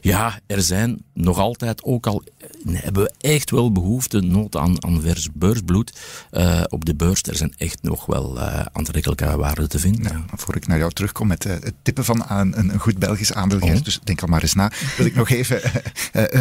ja, 0.00 0.38
er 0.46 0.62
zijn 0.62 1.02
nog 1.12 1.38
altijd, 1.38 1.84
ook 1.84 2.06
al 2.06 2.22
hebben 2.70 3.02
we 3.02 3.12
echt 3.18 3.50
wel 3.50 3.72
behoefte, 3.72 4.20
nood 4.20 4.56
aan, 4.56 4.84
aan 4.84 5.00
vers 5.00 5.28
beursbloed 5.32 5.92
uh, 6.32 6.62
op 6.68 6.84
de 6.84 6.94
beurs. 6.94 7.22
Er 7.22 7.36
zijn 7.36 7.54
echt 7.56 7.82
nog 7.82 8.06
wel 8.06 8.36
uh, 8.36 8.60
aantrekkelijke 8.72 9.36
waarden 9.36 9.68
te 9.68 9.78
vinden. 9.78 10.02
Ja, 10.02 10.36
voor 10.36 10.56
ik 10.56 10.66
naar 10.66 10.78
jou 10.78 10.92
terugkom 10.92 11.26
met 11.26 11.44
het 11.44 11.74
tippen 11.82 12.04
van 12.04 12.24
een, 12.28 12.58
een 12.58 12.78
goed 12.78 12.98
Belgisch 12.98 13.32
aandeel, 13.32 13.58
oh. 13.60 13.82
dus 13.82 14.00
denk 14.04 14.22
al 14.22 14.28
maar 14.28 14.42
eens 14.42 14.54
na, 14.54 14.70
wil 14.96 15.06
ik 15.06 15.14
nog 15.14 15.28
even 15.28 15.60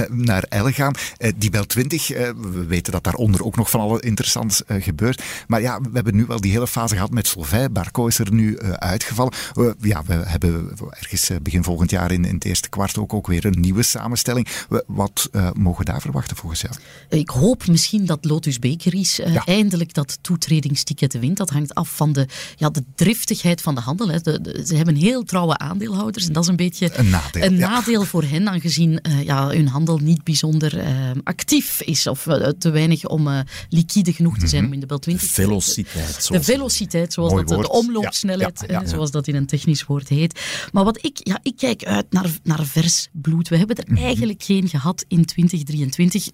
naar 0.10 0.44
Elle 0.44 0.74
gaan. 0.74 0.94
die 1.36 1.50
Bel 1.50 1.66
20, 1.66 2.08
we 2.08 2.66
weten 2.68 2.92
dat 2.92 3.04
daaronder 3.04 3.44
ook 3.44 3.56
nog 3.56 3.70
van 3.70 3.80
alle 3.80 4.02
interessants 4.02 4.62
gebeurt. 4.68 5.24
Maar 5.48 5.62
ja, 5.62 5.82
we 5.82 5.90
hebben 5.94 6.16
nu 6.16 6.26
wel 6.26 6.42
die 6.42 6.52
hele 6.52 6.68
fase 6.68 6.94
gehad 6.94 7.12
met 7.12 7.28
Solvay. 7.28 7.72
Barco 7.72 8.08
is 8.08 8.20
er 8.20 8.34
nu 8.34 8.60
uitgevallen. 8.60 9.34
ja, 9.80 10.04
we 10.06 10.14
hebben 10.14 10.72
ergens 10.90 11.30
begin 11.42 11.64
volgend 11.64 11.90
jaar 11.90 12.12
in, 12.12 12.26
in 12.26 12.34
het 12.34 12.46
eerste 12.46 12.70
kwart 12.70 12.98
ook, 12.98 13.14
ook 13.14 13.28
weer 13.28 13.46
een 13.46 13.60
nieuwe 13.60 13.84
samenstelling. 13.84 14.48
Wat 14.88 15.30
mogen 15.54 15.80
we 15.80 15.92
daar 15.96 16.04
verwachten 16.04 16.38
volgens 16.38 16.62
jou? 16.62 16.74
Ik 17.10 17.30
hoop 17.30 17.68
misschien 17.68 18.06
dat 18.06 18.26
Lotus 18.26 18.60
Bakeries 18.60 19.20
eindelijk 19.46 19.94
dat 19.94 20.18
toetredingsticket 20.22 21.20
wint. 21.20 21.38
Dat 21.38 21.50
hangt 21.50 21.76
af 21.76 21.96
van 21.96 22.14
de, 22.14 22.28
ja, 22.56 22.70
de 22.70 22.84
driftigheid 22.96 23.62
van 23.62 23.76
de 23.76 23.82
handel. 23.82 24.10
Hè. 24.10 24.20
ze 24.66 24.76
hebben 24.76 24.96
heel 24.96 25.24
trouwe 25.24 25.58
aandeelhouders 25.58 26.28
en 26.28 26.34
dat 26.34 26.44
is 26.44 26.50
een 26.50 26.56
beetje 26.56 26.98
een 26.98 27.10
nadeel, 27.10 27.44
een 27.44 27.58
nadeel 27.58 28.04
voor 28.04 28.24
hen, 28.24 28.50
aangezien 28.50 29.00
ja, 29.24 29.48
hun 29.50 29.68
handel 29.68 29.98
niet 29.98 30.24
bijzonder 30.24 30.84
actief 31.24 31.82
is 31.82 32.08
of 32.08 32.28
te 32.58 32.70
weinig 32.70 33.06
om 33.06 33.44
liquide 33.70 34.14
genoeg 34.14 34.38
te 34.38 34.48
zijn 34.48 34.62
mhm. 34.62 34.70
om 34.70 34.74
in 34.74 34.80
de 34.80 34.86
Bel 34.86 35.00
20 35.00 35.28
te 35.28 35.34
velociteit. 35.34 36.28
De 36.28 36.44
velociteit, 36.44 37.14
zoals 37.14 37.34
dat, 37.34 37.48
de 37.48 37.70
omloopsnelheid, 37.70 38.66
zoals 38.86 39.12
dat 39.12 39.28
in 39.28 39.36
een 39.36 39.46
technisch 39.46 39.84
woord 39.84 40.08
heet. 40.08 40.40
Maar 40.72 40.84
wat 40.84 41.06
ik, 41.06 41.20
ja, 41.24 41.40
ik 41.44 41.56
kijk 41.58 41.84
uit 41.84 42.06
naar, 42.10 42.30
naar 42.44 42.66
vers 42.66 43.08
bloed. 43.12 43.48
We 43.48 43.58
hebben 43.58 43.76
er 43.76 43.94
mhm. 43.94 44.04
eigenlijk 44.04 44.44
geen 44.44 44.70
gehad 44.70 45.06
in 45.08 45.26
2023. 45.26 45.85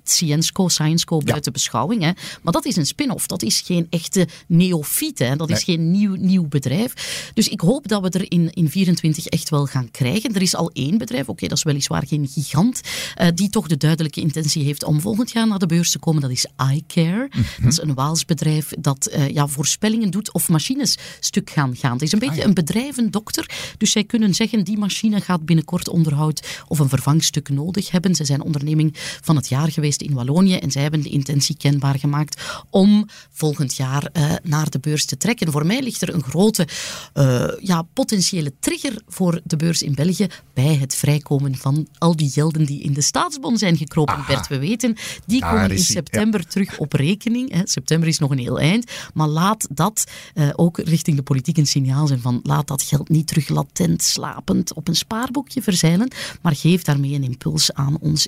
Scienco, 0.04 0.68
Scienco 0.68 1.18
buiten 1.18 1.52
beschouwing. 1.52 2.02
Hè. 2.02 2.12
Maar 2.42 2.54
dat 2.54 2.66
is 2.66 2.76
een 2.76 2.86
spin-off. 2.86 3.28
Dat 3.28 3.42
is 3.42 3.62
geen 3.62 3.88
echte 3.90 4.28
neofiet. 4.48 5.20
Hè. 5.20 5.36
Dat 5.36 5.50
is 5.50 5.64
geen 5.64 5.92
nieuw, 5.92 6.16
nieuw 6.16 6.48
bedrijf. 6.48 6.94
Dus 7.34 7.48
ik 7.48 7.62
hoop 7.62 7.88
dat 7.88 8.02
we 8.02 8.10
er 8.10 8.32
in, 8.32 8.54
in 8.54 8.70
24 8.70 9.26
echt 9.26 9.50
wel 9.50 9.66
gaan 9.66 9.92
krijgen. 9.92 10.36
Er 10.36 10.42
is 10.42 10.56
al 10.56 10.70
één 10.74 10.98
bedrijf, 10.98 11.30
oké, 11.30 11.48
dat 11.48 11.58
is 11.58 11.64
weliswaar 11.64 12.08
geen 12.08 12.28
gigant, 12.28 12.82
uh, 13.22 13.28
die 13.34 13.50
toch 13.50 13.68
de 13.68 13.78
duidelijke 13.78 14.22
intentie 14.22 14.64
heeft 14.64 14.84
om 14.84 15.02
volgend 15.02 15.32
jaar 15.32 15.48
naar 15.48 15.60
de 15.60 15.66
beurs 15.66 15.92
te 15.92 16.00
komen. 16.00 16.22
Dat 16.22 16.32
is 16.32 16.46
iCare. 16.74 17.28
Mhm. 17.30 17.64
Dat 17.64 17.72
is 17.72 17.82
een 17.82 17.94
Waals 17.94 18.26
bedrijf 18.26 18.70
dat 18.80 19.10
uh, 19.14 19.30
ja, 19.30 19.48
voorspellingen 19.48 20.12
doet 20.12 20.34
of 20.34 20.50
machines 20.50 20.98
stuk 21.20 21.50
gaan 21.50 21.76
gaan. 21.76 21.94
Het 21.94 22.02
is 22.02 22.12
een 22.12 22.20
beetje 22.20 22.42
ah, 22.42 22.48
een 22.48 22.54
bedrijvendokter. 22.54 23.50
Dus 23.78 23.92
zij 23.92 24.04
kunnen 24.04 24.34
zeggen, 24.34 24.64
die 24.64 24.78
machine 24.78 25.22
gaat 25.22 25.46
binnenkort 25.46 25.90
onderhoud 25.90 26.64
of 26.68 26.80
een 26.80 26.90
vervangstuk 26.90 27.50
nodig 27.50 27.92
hebben. 27.92 28.16
Zij 28.16 28.26
zijn 28.26 28.42
onderneming 28.42 28.94
van 29.22 29.36
het 29.36 29.41
jaar 29.48 29.72
geweest 29.72 30.02
in 30.02 30.14
Wallonië 30.14 30.56
en 30.56 30.72
zij 30.72 30.82
hebben 30.82 31.02
de 31.02 31.10
intentie 31.10 31.58
kenbaar 31.58 32.00
gemaakt 32.00 32.42
om 32.70 33.08
volgend 33.32 33.76
jaar 33.76 34.10
uh, 34.14 34.34
naar 34.44 34.70
de 34.70 34.80
beurs 34.80 35.06
te 35.06 35.18
trekken. 35.18 35.52
Voor 35.52 35.66
mij 35.66 35.82
ligt 35.82 36.02
er 36.02 36.14
een 36.14 36.24
grote 36.24 36.68
uh, 37.14 37.48
ja, 37.60 37.82
potentiële 37.82 38.54
trigger 38.60 39.02
voor 39.08 39.42
de 39.44 39.56
beurs 39.56 39.82
in 39.82 39.94
België 39.94 40.28
bij 40.54 40.76
het 40.76 40.96
vrijkomen 40.96 41.56
van 41.56 41.88
al 41.98 42.16
die 42.16 42.30
gelden 42.30 42.66
die 42.66 42.82
in 42.82 42.94
de 42.94 43.02
staatsbon 43.02 43.58
zijn 43.58 43.78
gekropen. 43.78 44.14
Aha. 44.14 44.34
Bert, 44.34 44.48
we 44.48 44.60
weten, 44.60 44.96
die 45.26 45.42
komen 45.42 45.72
in 45.72 45.80
september 45.80 46.48
terug 46.48 46.78
op 46.78 46.94
rekening. 46.94 47.54
Hè. 47.54 47.62
September 47.64 48.08
is 48.08 48.20
nog 48.20 48.32
een 48.32 48.38
heel 48.38 48.60
eind, 48.60 48.92
maar 49.14 49.28
laat 49.28 49.68
dat 49.72 50.04
uh, 50.36 50.50
ook 50.56 50.78
richting 50.78 51.18
de 51.18 51.24
politiek 51.24 51.58
een 51.58 51.68
signaal 51.68 52.08
zijn 52.08 52.22
van 52.22 52.40
laat 52.44 52.68
dat 52.68 52.82
geld 52.82 53.10
niet 53.10 53.28
terug 53.28 53.50
latent, 53.50 54.04
slapend 54.04 54.74
op 54.74 54.88
een 54.88 54.96
spaarboekje 54.96 55.62
verzeilen, 55.62 56.12
maar 56.42 56.56
geef 56.56 56.84
daarmee 56.84 57.14
een 57.14 57.24
impuls 57.24 57.74
aan 57.74 57.98
ons 58.00 58.28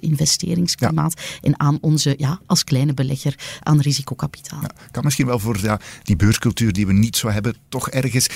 en 1.41 1.59
aan 1.59 1.77
onze, 1.81 2.15
ja, 2.17 2.39
als 2.45 2.63
kleine 2.63 2.93
belegger, 2.93 3.35
aan 3.59 3.79
risicokapitaal. 3.79 4.61
Ja, 4.61 4.69
kan 4.91 5.03
misschien 5.03 5.25
wel 5.25 5.39
voor 5.39 5.59
ja, 5.61 5.79
die 6.03 6.15
beurscultuur 6.15 6.73
die 6.73 6.87
we 6.87 6.93
niet 6.93 7.17
zo 7.17 7.29
hebben, 7.29 7.55
toch 7.69 7.89
ergens 7.89 8.27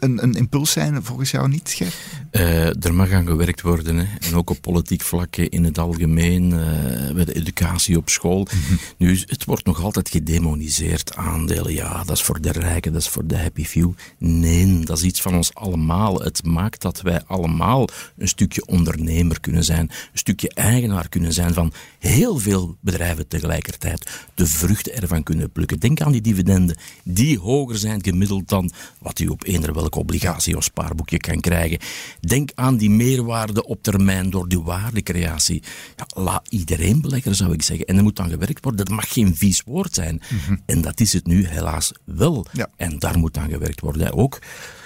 een, 0.00 0.22
een 0.22 0.34
impuls 0.34 0.70
zijn 0.70 1.02
volgens 1.02 1.30
jou 1.30 1.48
niet, 1.48 1.70
Ger? 1.70 1.94
Uh, 2.32 2.84
er 2.84 2.94
mag 2.94 3.12
aan 3.12 3.26
gewerkt 3.26 3.60
worden. 3.60 3.96
Hè. 3.96 4.04
En 4.20 4.34
ook 4.34 4.50
op 4.50 4.60
politiek 4.60 5.02
vlak 5.02 5.36
in 5.36 5.64
het 5.64 5.78
algemeen, 5.78 6.50
uh, 6.50 7.14
bij 7.14 7.24
de 7.24 7.34
educatie 7.34 7.96
op 7.96 8.08
school. 8.08 8.42
Mhm. 8.42 8.74
Nu, 8.96 9.18
het 9.26 9.44
wordt 9.44 9.64
nog 9.64 9.82
altijd 9.82 10.08
gedemoniseerd. 10.08 11.14
Aandelen, 11.16 11.72
ja, 11.72 12.04
dat 12.04 12.16
is 12.16 12.22
voor 12.22 12.40
de 12.40 12.52
rijken, 12.52 12.92
dat 12.92 13.00
is 13.00 13.08
voor 13.08 13.26
de 13.26 13.38
happy 13.38 13.64
few. 13.64 13.92
Nee, 14.18 14.84
dat 14.84 14.96
is 14.98 15.04
iets 15.04 15.20
van 15.20 15.34
ons 15.34 15.54
allemaal. 15.54 16.20
Het 16.20 16.44
maakt 16.44 16.82
dat 16.82 17.00
wij 17.00 17.22
allemaal 17.26 17.88
een 18.18 18.28
stukje 18.28 18.66
ondernemer 18.66 19.40
kunnen 19.40 19.64
zijn. 19.64 19.90
Een 19.90 20.18
stukje 20.18 20.50
eigenaar 20.54 21.08
kunnen 21.08 21.32
zijn 21.32 21.54
van 21.54 21.72
heel 22.00 22.38
veel 22.38 22.76
bedrijven 22.80 23.28
tegelijkertijd. 23.28 24.10
De 24.34 24.46
vruchten 24.46 24.94
ervan 24.94 25.22
kunnen 25.22 25.52
plukken. 25.52 25.78
Denk 25.80 26.00
aan 26.00 26.12
die 26.12 26.20
dividenden, 26.20 26.76
die 27.04 27.38
hoger 27.38 27.78
zijn 27.78 28.04
gemiddeld 28.04 28.48
dan 28.48 28.70
wat 28.98 29.18
u 29.18 29.26
op 29.26 29.44
eender 29.44 29.74
welke 29.74 29.98
obligatie 29.98 30.56
of 30.56 30.64
spaarboekje 30.64 31.18
kan 31.18 31.40
krijgen. 31.40 31.78
Denk 32.20 32.50
aan 32.54 32.76
die 32.76 32.90
meerwaarde 32.90 33.64
op 33.66 33.82
termijn 33.82 34.30
door 34.30 34.48
die 34.48 34.60
waardecreatie. 34.60 35.62
Ja, 35.96 36.22
laat 36.22 36.48
iedereen 36.48 37.00
beleggen, 37.00 37.34
zou 37.34 37.52
ik 37.52 37.62
zeggen. 37.62 37.86
En 37.86 37.96
er 37.96 38.02
moet 38.02 38.16
dan 38.16 38.30
gewerkt 38.30 38.64
worden. 38.64 38.84
Dat 38.84 38.94
mag 38.94 39.12
geen 39.12 39.36
vies 39.36 39.62
woord 39.62 39.94
zijn. 39.94 40.22
Mhm. 40.28 40.56
En 40.66 40.80
dat 40.80 41.00
is 41.00 41.12
het 41.12 41.26
nu 41.26 41.46
helaas 41.46 41.92
wel. 42.04 42.46
En 42.76 42.98
daar 42.98 43.18
moet 43.18 43.36
aan 43.36 43.50
gewerkt 43.50 43.80
worden. 43.80 44.12
Ook 44.12 44.38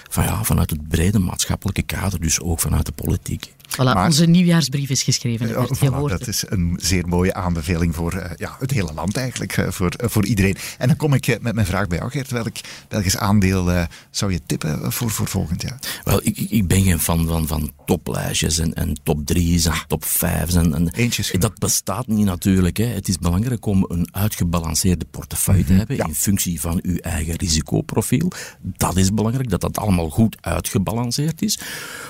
van, 0.09 0.23
ja, 0.23 0.43
vanuit 0.43 0.69
het 0.69 0.87
brede 0.87 1.19
maatschappelijke 1.19 1.81
kader, 1.81 2.21
dus 2.21 2.39
ook 2.39 2.59
vanuit 2.59 2.85
de 2.85 2.91
politiek. 2.91 3.53
Voilà, 3.69 4.05
onze 4.05 4.25
nieuwjaarsbrief 4.25 4.89
is 4.89 5.03
geschreven. 5.03 5.49
Uh, 5.49 6.07
dat 6.07 6.27
is 6.27 6.43
een 6.47 6.79
zeer 6.81 7.07
mooie 7.07 7.33
aanbeveling 7.33 7.95
voor 7.95 8.13
uh, 8.13 8.23
ja, 8.35 8.55
het 8.59 8.71
hele 8.71 8.93
land 8.93 9.17
eigenlijk, 9.17 9.57
uh, 9.57 9.67
voor, 9.69 9.93
voor 9.97 10.25
iedereen. 10.25 10.55
En 10.77 10.87
dan 10.87 10.97
kom 10.97 11.13
ik 11.13 11.41
met 11.41 11.55
mijn 11.55 11.67
vraag 11.67 11.87
bij 11.87 11.97
jou, 11.97 12.11
Gert. 12.11 12.31
Welk 12.31 12.55
Belgisch 12.87 13.17
aandeel 13.17 13.87
zou 14.09 14.31
je 14.31 14.39
tippen 14.45 14.91
voor, 14.91 15.09
voor 15.09 15.27
volgend 15.27 15.61
jaar? 15.61 15.79
Wel, 16.03 16.19
ik, 16.23 16.39
ik 16.39 16.67
ben 16.67 16.83
geen 16.83 16.99
fan 16.99 17.27
van, 17.27 17.47
van 17.47 17.71
toplijstjes 17.85 18.59
en, 18.59 18.73
en 18.73 18.99
top 19.03 19.25
drie's 19.25 19.65
en 19.65 19.71
ah. 19.71 19.79
top 19.87 20.05
vijf's. 20.05 20.55
En, 20.55 20.73
en 20.73 20.89
Eentjes 20.89 21.31
dat 21.39 21.59
bestaat 21.59 22.07
niet 22.07 22.25
natuurlijk. 22.25 22.77
Hè. 22.77 22.85
Het 22.85 23.07
is 23.07 23.17
belangrijk 23.17 23.65
om 23.65 23.85
een 23.87 24.07
uitgebalanceerde 24.11 25.05
portefeuille 25.05 25.63
te 25.63 25.71
mhm, 25.71 25.77
hebben 25.77 25.97
in 25.97 26.15
functie 26.15 26.61
van 26.61 26.79
uw 26.83 26.97
eigen 26.97 27.35
risicoprofiel. 27.35 28.31
Dat 28.61 28.97
is 28.97 29.13
belangrijk, 29.13 29.49
dat 29.49 29.61
dat 29.61 29.77
allemaal 29.77 30.09
goed 30.09 30.37
uitgebalanceerd 30.41 31.41
is. 31.41 31.59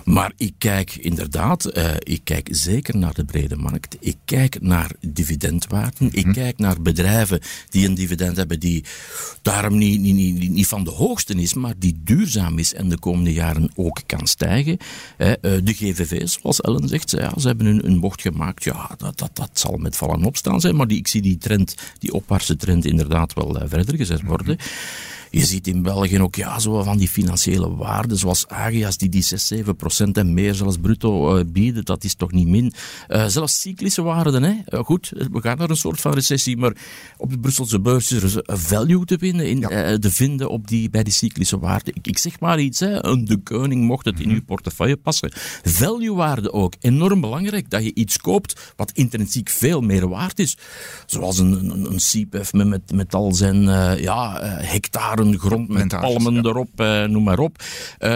Maar 0.03 0.31
ik 0.37 0.53
kijk 0.57 0.95
inderdaad 0.95 1.44
uh, 1.51 1.93
ik 1.99 2.21
kijk 2.23 2.47
zeker 2.51 2.97
naar 2.97 3.13
de 3.13 3.25
brede 3.25 3.55
markt. 3.55 3.97
Ik 3.99 4.15
kijk 4.25 4.61
naar 4.61 4.91
dividendwaarden. 4.99 6.09
Ik 6.11 6.25
mhm. 6.25 6.33
kijk 6.33 6.57
naar 6.57 6.81
bedrijven 6.81 7.39
die 7.69 7.87
een 7.87 7.95
dividend 7.95 8.37
hebben 8.37 8.59
die 8.59 8.83
daarom 9.41 9.77
niet, 9.77 9.99
niet, 9.99 10.15
niet, 10.15 10.49
niet, 10.49 10.67
van 10.67 10.83
de 10.83 10.91
hoogste 10.91 11.33
is, 11.33 11.53
maar 11.53 11.73
die 11.77 12.01
duurzaam 12.03 12.59
is 12.59 12.73
en 12.73 12.89
de 12.89 12.99
komende 12.99 13.33
jaren 13.33 13.71
ook 13.75 14.01
kan 14.05 14.27
stijgen. 14.27 14.77
Uh, 15.17 15.31
de 15.41 15.73
GVV, 15.73 16.27
zoals 16.27 16.61
Ellen 16.61 16.87
zegt, 16.87 17.11
ja, 17.11 17.33
ze 17.39 17.47
hebben 17.47 17.65
een, 17.65 17.85
een 17.85 17.99
bocht 17.99 18.21
gemaakt. 18.21 18.63
Ja, 18.63 18.89
dat, 18.97 19.17
dat, 19.17 19.31
dat 19.33 19.49
zal 19.53 19.77
met 19.77 19.95
vallen 19.95 20.23
opstaan 20.23 20.61
zijn, 20.61 20.75
maar 20.75 20.87
die, 20.87 20.97
ik 20.97 21.07
zie 21.07 21.21
die 21.21 21.37
trend, 21.37 21.75
die 21.99 22.13
opwaartse 22.13 22.55
trend 22.55 22.85
inderdaad 22.85 23.33
wel 23.33 23.57
verder 23.65 23.95
gezet 23.95 24.21
worden. 24.21 24.57
Je 25.39 25.45
ziet 25.45 25.67
in 25.67 25.81
België 25.81 26.21
ook 26.21 26.35
ja, 26.35 26.59
zo 26.59 26.83
van 26.83 26.97
die 26.97 27.07
financiële 27.07 27.75
waarden, 27.75 28.17
zoals 28.17 28.47
Agias, 28.47 28.97
die 28.97 29.09
die 29.09 29.21
6, 29.21 29.47
7 29.47 29.75
procent 29.75 30.17
en 30.17 30.33
meer 30.33 30.53
zelfs 30.53 30.77
bruto 30.77 31.37
uh, 31.37 31.43
bieden. 31.47 31.85
Dat 31.85 32.03
is 32.03 32.15
toch 32.15 32.31
niet 32.31 32.47
min. 32.47 32.73
Uh, 33.09 33.25
zelfs 33.27 33.59
cyclische 33.59 34.01
waarden. 34.01 34.43
Hè. 34.43 34.53
Uh, 34.69 34.79
goed, 34.79 35.11
we 35.31 35.41
gaan 35.41 35.57
naar 35.57 35.69
een 35.69 35.75
soort 35.75 36.01
van 36.01 36.13
recessie, 36.13 36.57
maar 36.57 36.75
op 37.17 37.29
de 37.29 37.39
Brusselse 37.39 37.79
beurs 37.79 38.11
is 38.11 38.23
er 38.33 38.41
een 38.45 38.57
value 38.57 39.05
te 39.05 39.17
vinden, 39.17 39.49
in, 39.49 39.59
ja. 39.59 39.97
te 39.97 40.11
vinden 40.11 40.49
op 40.49 40.67
die, 40.67 40.89
bij 40.89 41.03
die 41.03 41.13
cyclische 41.13 41.59
waarden. 41.59 41.95
Ik, 41.95 42.07
ik 42.07 42.17
zeg 42.17 42.39
maar 42.39 42.59
iets, 42.59 42.79
hè. 42.79 43.05
een 43.05 43.25
de 43.25 43.37
koning 43.37 43.85
mocht 43.85 44.05
het 44.05 44.19
in 44.19 44.27
mhm. 44.27 44.35
uw 44.35 44.43
portefeuille 44.43 44.97
passen. 44.97 45.31
Value-waarden 45.63 46.53
ook. 46.53 46.73
Enorm 46.79 47.21
belangrijk 47.21 47.69
dat 47.69 47.83
je 47.83 47.93
iets 47.93 48.17
koopt 48.17 48.73
wat 48.75 48.91
intrinsiek 48.91 49.49
veel 49.49 49.81
meer 49.81 50.07
waard 50.09 50.39
is. 50.39 50.57
Zoals 51.05 51.37
een, 51.37 51.69
een, 51.69 51.91
een 51.91 51.97
CPF 51.97 52.53
met, 52.53 52.91
met 52.91 53.13
al 53.13 53.33
zijn 53.33 53.61
ja, 54.01 54.39
hectare 54.43 55.23
grond 55.33 55.67
met 55.67 55.87
palmen 55.87 56.45
erop, 56.45 56.69
eh, 56.75 57.03
noem 57.03 57.23
maar 57.23 57.39
op. 57.39 57.63
Uh, 57.99 58.09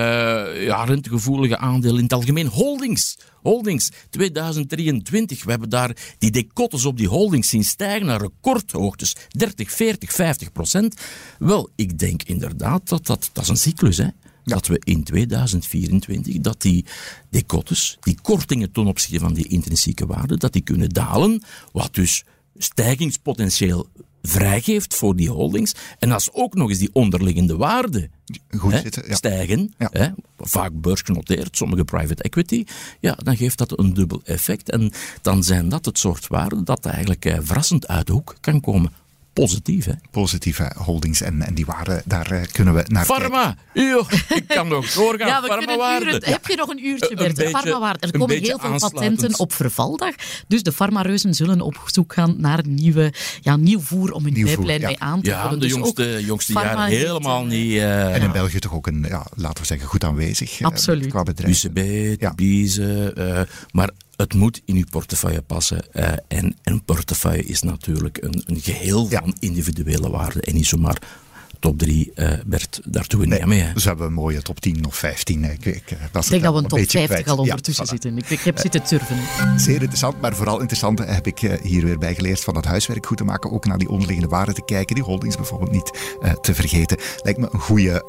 ja, 0.64 0.84
rentegevoelige 0.84 1.58
aandelen 1.58 1.98
in 1.98 2.04
het 2.04 2.14
algemeen. 2.14 2.48
Holdings. 2.48 3.18
Holdings 3.42 3.90
2023. 4.10 5.44
We 5.44 5.52
hebben 5.52 5.70
daar 5.70 5.96
die 6.18 6.32
decotes 6.32 6.86
op 6.86 6.98
die 6.98 7.08
holdings 7.08 7.50
zien 7.50 7.64
stijgen 7.64 8.06
naar 8.06 8.22
recordhoogtes. 8.22 9.16
30, 9.28 9.72
40, 9.72 10.12
50 10.12 10.52
procent. 10.52 11.02
Wel, 11.40 11.70
ik 11.76 12.00
denk 12.00 12.24
inderdaad 12.24 12.90
dat 12.90 13.06
dat, 13.06 13.30
dat 13.34 13.44
is 13.44 13.50
een 13.50 13.58
cyclus 13.58 13.98
hè. 13.98 14.08
Dat 14.44 14.68
we 14.68 14.82
in 14.84 15.04
2024, 15.04 16.38
dat 16.38 16.62
die 16.62 16.86
decotes, 17.30 17.98
die 18.00 18.18
kortingen 18.22 18.72
ten 18.72 18.88
opzichte 18.88 19.20
van 19.20 19.34
die 19.34 19.48
intrinsieke 19.48 20.06
waarde, 20.06 20.38
dat 20.38 20.54
die 20.54 20.62
kunnen 20.62 20.90
dalen. 20.90 21.44
Wat 21.72 21.96
dus 21.96 22.24
stijgingspotentieel 22.58 23.88
vrijgeeft 24.22 24.96
voor 24.96 25.16
die 25.16 25.30
holdings. 25.30 25.74
En 26.00 26.12
als 26.12 26.30
ook 26.34 26.54
nog 26.54 26.70
eens 26.70 26.78
die 26.78 26.90
onderliggende 26.94 27.58
waarden 27.58 28.12
Goed 28.58 28.72
hè, 28.72 28.80
zitten, 28.80 29.04
ja. 29.08 29.16
stijgen, 29.16 29.74
Hè, 29.78 30.08
vaak 30.38 30.72
beursgenoteerd, 30.74 31.58
sommige 31.58 31.84
private 31.84 32.24
equity, 32.24 32.64
ja, 33.00 33.14
dan 33.24 33.38
geeft 33.38 33.58
dat 33.58 33.80
een 33.80 33.94
dubbel 33.94 34.22
effect. 34.24 34.70
En 34.70 34.92
dan 35.22 35.44
zijn 35.44 35.70
dat 35.70 35.86
het 35.86 36.00
soort 36.00 36.28
waarden 36.28 36.64
dat 36.64 36.86
eigenlijk 36.86 37.26
eh, 37.26 37.38
verrassend 37.42 37.88
uit 37.88 38.08
de 38.08 38.14
hoek 38.14 38.36
kan 38.42 38.62
komen 38.62 38.92
positief. 39.40 39.86
Hè? 39.86 39.94
Positieve 40.12 40.72
holdings 40.76 41.22
en, 41.22 41.42
en 41.42 41.54
die 41.54 41.66
waarden, 41.66 42.02
daar 42.06 42.32
uh, 42.32 42.42
kunnen 42.52 42.74
we 42.74 42.84
naar 42.88 43.06
Pharma, 43.06 43.56
Yo, 43.74 44.06
ik 44.36 44.48
kan 44.48 44.68
nog 44.68 44.92
doorgaan. 45.00 45.28
Ja, 45.28 45.42
we 45.42 45.48
kunnen 45.58 46.02
uren, 46.02 46.24
Heb 46.26 46.48
je 46.48 46.56
nog 46.56 46.70
een 46.70 46.86
uurtje, 46.86 47.16
Bert? 47.16 47.50
Pharmawaarde. 47.50 48.08
Er 48.08 48.18
komen 48.18 48.40
heel 48.40 48.60
veel 48.60 48.78
patenten 48.78 49.40
op 49.40 49.54
vervaldag. 49.54 50.14
Dus 50.48 50.64
de 50.64 50.72
farmareuzen 50.72 51.34
zullen 51.34 51.62
op 51.62 51.82
zoek 51.86 52.14
gaan 52.14 52.36
naar 52.38 52.62
nieuwe, 52.68 53.14
ja, 53.42 53.56
nieuw 53.56 53.80
voer 53.80 54.12
om 54.12 54.24
hun 54.24 54.34
pijplijn 54.34 54.82
bij 54.82 54.96
aan 55.00 55.22
te 55.22 55.30
vullen. 55.30 55.44
Ja, 55.44 55.50
de 55.50 55.58
dus 55.58 55.70
jongste, 55.70 56.24
jongste 56.26 56.54
jaren 56.54 56.86
helemaal 56.86 57.46
niet... 57.46 57.72
Uh, 57.72 58.16
en 58.16 58.22
in 58.22 58.32
België 58.32 58.60
toch 58.60 58.74
ook 58.74 58.88
een, 58.88 59.06
ja, 59.10 59.26
laten 59.36 59.62
we 59.62 59.66
zeggen, 59.68 59.88
goed 59.88 60.04
aanwezig. 60.04 60.62
Absoluut. 60.62 61.06
Uh, 61.06 61.10
qua 61.10 61.24
bedrijf. 61.24 61.64
UCB, 61.64 62.22
ja. 62.22 62.34
Biezen, 62.34 63.20
uh, 63.20 63.42
maar 63.72 63.90
het 64.20 64.34
moet 64.34 64.62
in 64.66 64.76
uw 64.76 64.86
portefeuille 64.90 65.42
passen. 65.42 65.86
Uh, 65.94 66.12
en 66.28 66.58
een 66.64 66.84
portefeuille 66.84 67.44
is 67.44 67.62
natuurlijk 67.62 68.18
een, 68.22 68.44
een 68.46 68.62
geheel 68.62 69.08
van 69.08 69.36
individuele 69.40 70.10
waarden 70.10 70.42
en 70.42 70.54
niet 70.54 70.66
zomaar 70.66 71.02
top 71.60 71.78
3, 71.78 72.12
uh, 72.16 72.32
Bert, 72.46 72.82
daar 72.86 73.08
doen 73.08 73.20
we 73.20 73.28
nee, 73.28 73.40
niet 73.40 73.48
mee. 73.48 73.62
Hè? 73.62 73.74
Dus 73.74 73.84
we 73.84 73.90
hebben 73.90 74.08
een 74.08 74.14
mooie 74.14 74.42
top 74.42 74.60
10 74.60 74.86
of 74.86 74.96
15. 74.96 75.44
Ik, 75.44 75.66
ik, 75.66 75.76
ik 75.76 76.30
denk 76.30 76.44
dat 76.44 76.54
we 76.54 76.60
een 76.60 76.68
top 76.68 76.80
50 76.80 77.06
kwijt. 77.06 77.28
al 77.28 77.38
ondertussen 77.38 77.84
ja, 77.84 77.90
zitten. 77.90 78.18
Ik, 78.18 78.30
ik 78.30 78.40
heb 78.40 78.56
uh, 78.56 78.62
zitten 78.62 78.84
turven. 78.84 79.18
Zeer 79.56 79.76
interessant, 79.76 80.22
maar 80.22 80.36
vooral 80.36 80.60
interessant 80.60 81.00
heb 81.00 81.28
ik 81.28 81.42
uh, 81.42 81.54
hier 81.62 81.86
weer 81.86 81.98
bij 81.98 82.16
geleerd 82.16 82.40
van 82.40 82.56
het 82.56 82.66
huiswerk 82.66 83.06
goed 83.06 83.18
te 83.18 83.24
maken. 83.24 83.52
Ook 83.52 83.66
naar 83.66 83.78
die 83.78 83.90
onderliggende 83.90 84.30
waarden 84.30 84.56
te 84.56 84.66
kijken. 84.66 84.96
Die 84.96 85.04
holdings 85.04 85.36
bijvoorbeeld 85.36 85.72
niet 85.72 86.18
te 86.42 86.56
vergeten. 86.56 86.98
Lijkt 87.24 87.40
me 87.40 87.48
een 87.52 87.60
goede 87.60 88.04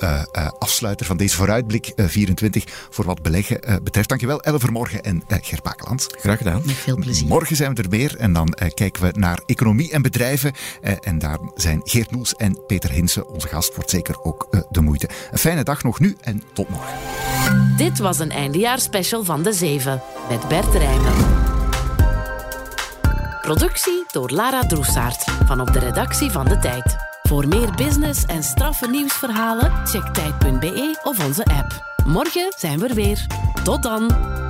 afsluiter 0.58 1.06
van 1.06 1.16
deze 1.16 1.36
vooruitblik 1.36 1.92
24 1.96 2.64
voor 2.90 3.04
wat 3.04 3.22
beleggen 3.22 3.82
betreft. 3.82 4.08
Dankjewel, 4.08 4.42
Elle 4.42 4.58
Vermorgen 4.58 5.02
en 5.02 5.22
Ger 5.28 5.60
Bakeland. 5.62 6.06
Graag 6.18 6.38
gedaan. 6.38 6.62
Met 6.64 6.74
veel 6.74 6.96
plezier. 6.96 7.28
Morgen 7.28 7.56
zijn 7.56 7.74
we 7.74 7.82
er 7.82 7.88
weer 7.88 8.16
en 8.16 8.32
dan 8.32 8.54
kijken 8.74 9.02
we 9.02 9.12
naar 9.18 9.40
economie 9.46 9.90
en 9.90 10.02
bedrijven. 10.02 10.52
en 11.00 11.18
daar 11.18 11.38
zijn 11.54 11.80
Geert 11.84 12.10
Noels 12.10 12.34
en 12.34 12.66
Peter 12.66 12.90
Hinsen 12.90 13.28
onze 13.40 13.55
gast 13.55 13.74
wordt 13.74 13.90
zeker 13.90 14.22
ook 14.22 14.46
uh, 14.50 14.61
de 14.70 14.81
moeite. 14.81 15.09
Een 15.31 15.38
fijne 15.38 15.62
dag 15.62 15.83
nog 15.83 16.00
nu 16.00 16.16
en 16.20 16.42
tot 16.53 16.68
morgen. 16.68 16.98
Dit 17.76 17.98
was 17.98 18.18
een 18.18 18.31
eindejaarspecial 18.31 19.24
van 19.24 19.42
De 19.42 19.53
Zeven 19.53 20.03
met 20.29 20.48
Bert 20.48 20.74
Rijmen. 20.74 21.12
Productie 23.40 24.05
door 24.12 24.31
Lara 24.31 24.66
Droesaert 24.66 25.24
van 25.46 25.61
op 25.61 25.72
de 25.72 25.79
redactie 25.79 26.31
van 26.31 26.44
De 26.44 26.59
Tijd. 26.59 26.96
Voor 27.22 27.48
meer 27.48 27.70
business 27.74 28.24
en 28.24 28.42
straffe 28.42 28.87
nieuwsverhalen 28.87 29.87
check 29.87 30.14
tijd.be 30.14 30.98
of 31.03 31.24
onze 31.24 31.44
app. 31.44 31.94
Morgen 32.07 32.55
zijn 32.59 32.79
we 32.79 32.88
er 32.88 32.94
weer. 32.94 33.26
Tot 33.64 33.83
dan! 33.83 34.49